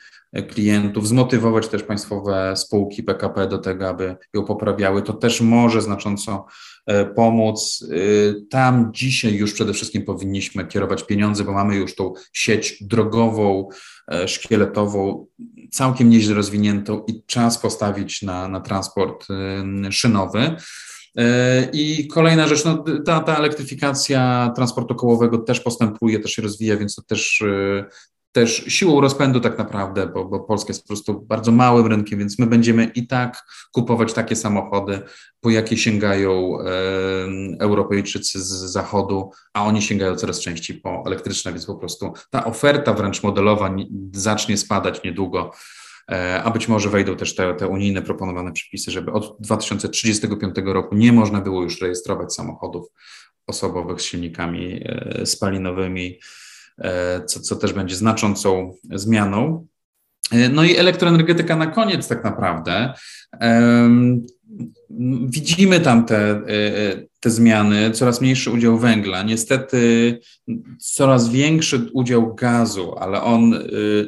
klientów, 0.49 1.09
zmotywować 1.09 1.69
też 1.69 1.83
państwowe 1.83 2.57
spółki 2.57 3.03
PKP 3.03 3.47
do 3.47 3.59
tego, 3.59 3.89
aby 3.89 4.17
ją 4.35 4.45
poprawiały. 4.45 5.03
To 5.03 5.13
też 5.13 5.41
może 5.41 5.83
znacząco 5.83 6.47
e, 6.87 7.05
pomóc. 7.05 7.87
E, 7.91 7.97
tam 8.51 8.91
dzisiaj 8.95 9.35
już 9.35 9.53
przede 9.53 9.73
wszystkim 9.73 10.05
powinniśmy 10.05 10.67
kierować 10.67 11.03
pieniądze, 11.03 11.45
bo 11.45 11.53
mamy 11.53 11.77
już 11.77 11.95
tą 11.95 12.13
sieć 12.33 12.77
drogową, 12.81 13.69
e, 14.13 14.29
szkieletową, 14.29 15.27
całkiem 15.71 16.11
nieźle 16.11 16.35
rozwiniętą 16.35 17.05
i 17.07 17.23
czas 17.27 17.59
postawić 17.59 18.23
na, 18.23 18.49
na 18.49 18.61
transport 18.61 19.27
szynowy. 19.91 20.57
I 21.73 22.09
kolejna 22.09 22.49
rzecz, 22.49 22.65
no, 22.65 22.85
ta, 23.07 23.21
ta 23.21 23.37
elektryfikacja 23.37 24.53
transportu 24.57 24.95
kołowego 24.95 25.39
też 25.39 25.61
postępuje, 25.61 26.21
też 26.21 26.33
się 26.33 26.43
rozwija, 26.43 26.77
więc 26.77 26.95
to 26.95 27.03
też 27.03 27.45
też 28.33 28.65
siłą 28.69 29.01
rozpędu 29.01 29.41
tak 29.41 29.59
naprawdę, 29.59 30.07
bo, 30.07 30.25
bo 30.25 30.41
Polska 30.41 30.71
jest 30.71 30.83
po 30.83 30.89
prostu 30.89 31.21
bardzo 31.21 31.53
małym 31.53 31.87
rynkiem, 31.87 32.19
więc 32.19 32.39
my 32.39 32.47
będziemy 32.47 32.85
i 32.85 33.07
tak 33.07 33.45
kupować 33.73 34.13
takie 34.13 34.37
samochody, 34.37 35.01
po 35.41 35.51
jakie 35.51 35.77
sięgają 35.77 36.59
e, 36.61 36.65
Europejczycy 37.61 38.41
z 38.41 38.49
zachodu, 38.49 39.31
a 39.55 39.65
oni 39.65 39.83
sięgają 39.83 40.17
coraz 40.17 40.41
częściej 40.41 40.81
po 40.81 41.03
elektryczne, 41.07 41.53
więc 41.53 41.67
po 41.67 41.75
prostu 41.75 42.13
ta 42.31 42.45
oferta 42.45 42.95
wręcz 42.95 43.23
modelowa 43.23 43.75
zacznie 44.13 44.57
spadać 44.57 45.03
niedługo. 45.05 45.53
E, 46.11 46.43
a 46.43 46.51
być 46.51 46.69
może 46.69 46.91
wejdą 46.91 47.17
też 47.17 47.35
te, 47.35 47.55
te 47.55 47.69
unijne 47.69 48.03
proponowane 48.03 48.53
przepisy, 48.53 48.91
żeby 48.91 49.13
od 49.13 49.37
2035 49.41 50.55
roku 50.65 50.95
nie 50.95 51.13
można 51.13 51.41
było 51.41 51.63
już 51.63 51.81
rejestrować 51.81 52.35
samochodów 52.35 52.87
osobowych 53.47 54.01
z 54.01 54.05
silnikami 54.05 54.81
e, 54.85 55.27
spalinowymi 55.27 56.19
E, 56.81 57.25
co, 57.25 57.41
co 57.41 57.57
też 57.57 57.73
będzie 57.73 57.97
znaczącą 57.97 58.75
zmianą. 58.91 59.67
E, 60.33 60.49
no 60.49 60.65
i 60.65 60.77
elektroenergetyka 60.77 61.57
na 61.57 61.67
koniec 61.67 62.09
tak 62.09 62.25
naprawdę. 62.25 62.95
Widzimy 65.27 65.81
tam 65.81 66.05
te, 66.05 66.31
e, 66.31 66.43
te 67.21 67.31
zmiany, 67.31 67.91
coraz 67.91 68.21
mniejszy 68.21 68.51
udział 68.51 68.79
węgla, 68.79 69.23
niestety 69.23 70.19
coraz 70.79 71.29
większy 71.29 71.91
udział 71.93 72.35
gazu, 72.35 72.95
ale 72.99 73.23
on 73.23 73.51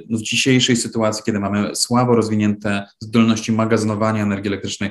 no 0.08 0.18
w 0.18 0.22
dzisiejszej 0.22 0.76
sytuacji, 0.76 1.24
kiedy 1.26 1.40
mamy 1.40 1.76
słabo 1.76 2.16
rozwinięte 2.16 2.87
zdolności 3.00 3.52
magazynowania 3.52 4.22
energii 4.22 4.48
elektrycznej, 4.48 4.90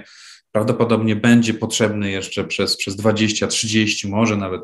prawdopodobnie 0.52 1.16
będzie 1.16 1.54
potrzebny 1.54 2.12
jeszcze 2.12 2.44
przez, 2.44 2.78
przez 2.78 2.96
20, 2.96 3.48
30, 3.48 4.08
może 4.08 4.38
nawet 4.38 4.62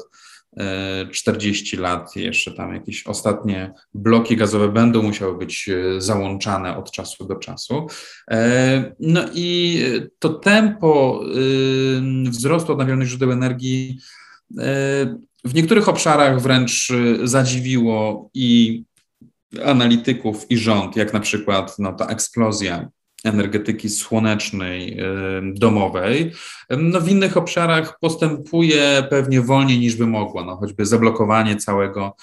40 1.12 1.78
lat, 1.78 2.16
jeszcze 2.16 2.52
tam 2.52 2.74
jakieś 2.74 3.08
ostatnie 3.08 3.74
bloki 3.94 4.38
gazowe 4.38 4.70
będą 4.70 5.04
musiały 5.04 5.38
być 5.38 5.70
e, 5.70 6.02
załączane 6.02 6.78
od 6.78 6.92
czasu 6.92 7.28
do 7.28 7.36
czasu. 7.36 7.88
E, 8.32 8.96
no 9.00 9.22
i 9.34 9.80
to 10.20 10.30
tempo 10.30 11.22
e, 11.24 12.30
wzrostu 12.30 12.74
odnawialnych 12.74 13.08
źródeł 13.08 13.32
energii 13.32 14.00
w 15.44 15.54
niektórych 15.54 15.90
obszarach 15.90 16.42
wręcz 16.42 16.92
zadziwiło 17.24 18.30
i 18.34 18.84
analityków, 19.66 20.52
i 20.52 20.58
rząd, 20.58 20.96
jak 20.96 21.14
na 21.14 21.20
przykład 21.20 21.76
no, 21.80 21.94
ta 21.94 22.06
eksplozja 22.06 22.90
energetyki 23.28 23.90
słonecznej, 23.90 25.00
domowej. 25.54 26.32
No 26.70 27.02
w 27.02 27.10
innych 27.10 27.38
obszarach 27.38 28.00
postępuje 28.00 29.08
pewnie 29.10 29.42
wolniej 29.42 29.80
niż 29.80 29.96
by 29.96 30.08
mogła, 30.08 30.46
no 30.46 30.56
choćby 30.56 30.86
zablokowanie 30.86 31.56
całego 31.56 32.16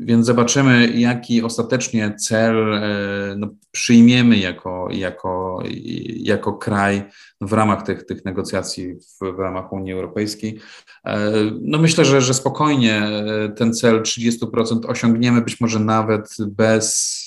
więc 0.00 0.26
zobaczymy, 0.26 0.92
jaki 0.94 1.42
ostatecznie 1.42 2.14
cel 2.18 2.74
e, 2.74 3.34
no, 3.38 3.48
przyjmiemy 3.70 4.38
jako, 4.38 4.88
jako, 4.90 5.62
jako 6.06 6.52
kraj 6.52 7.02
w 7.40 7.52
ramach 7.52 7.82
tych, 7.82 8.06
tych 8.06 8.24
negocjacji 8.24 8.94
w, 8.94 9.36
w 9.36 9.38
ramach 9.38 9.72
Unii 9.72 9.92
Europejskiej. 9.92 10.60
No 11.60 11.78
myślę, 11.78 12.04
że, 12.04 12.20
że 12.20 12.34
spokojnie 12.34 13.08
ten 13.56 13.74
cel 13.74 14.02
30% 14.02 14.86
osiągniemy, 14.86 15.40
być 15.42 15.60
może 15.60 15.80
nawet 15.80 16.36
bez 16.48 17.26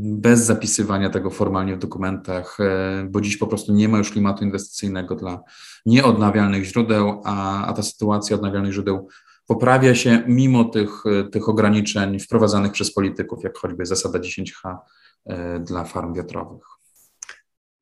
bez 0.00 0.40
zapisywania 0.40 1.10
tego 1.10 1.30
formalnie 1.30 1.76
w 1.76 1.78
dokumentach, 1.78 2.58
e, 2.60 3.06
bo 3.10 3.20
dziś 3.20 3.36
po 3.36 3.46
prostu 3.46 3.72
nie 3.72 3.88
ma 3.88 3.98
już 3.98 4.10
klimatu 4.10 4.44
inwestycyjnego 4.44 5.14
dla 5.14 5.40
nieodnawialnych 5.86 6.64
źródeł, 6.64 7.22
a, 7.24 7.66
a 7.66 7.72
ta 7.72 7.82
sytuacja 7.82 8.36
odnawialnych 8.36 8.72
źródeł 8.72 9.08
poprawia 9.46 9.94
się 9.94 10.22
mimo 10.26 10.64
tych, 10.64 11.04
tych 11.32 11.48
ograniczeń 11.48 12.20
wprowadzanych 12.20 12.72
przez 12.72 12.94
polityków, 12.94 13.44
jak 13.44 13.58
choćby 13.58 13.86
zasada 13.86 14.18
10H 14.18 14.76
e, 15.26 15.60
dla 15.60 15.84
farm 15.84 16.14
wiatrowych. 16.14 16.66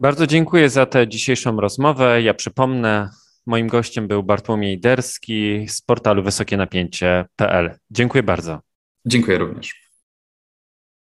Bardzo 0.00 0.26
dziękuję 0.26 0.70
za 0.70 0.86
tę 0.86 1.08
dzisiejszą 1.08 1.60
rozmowę. 1.60 2.22
Ja 2.22 2.34
przypomnę, 2.34 3.10
moim 3.46 3.68
gościem 3.68 4.08
był 4.08 4.22
Bartłomiej 4.22 4.80
Derski 4.80 5.66
z 5.68 5.80
portalu 5.80 6.22
wysokienapięcie.pl. 6.22 7.78
Dziękuję 7.90 8.22
bardzo. 8.22 8.60
Dziękuję 9.06 9.38
również. 9.38 9.83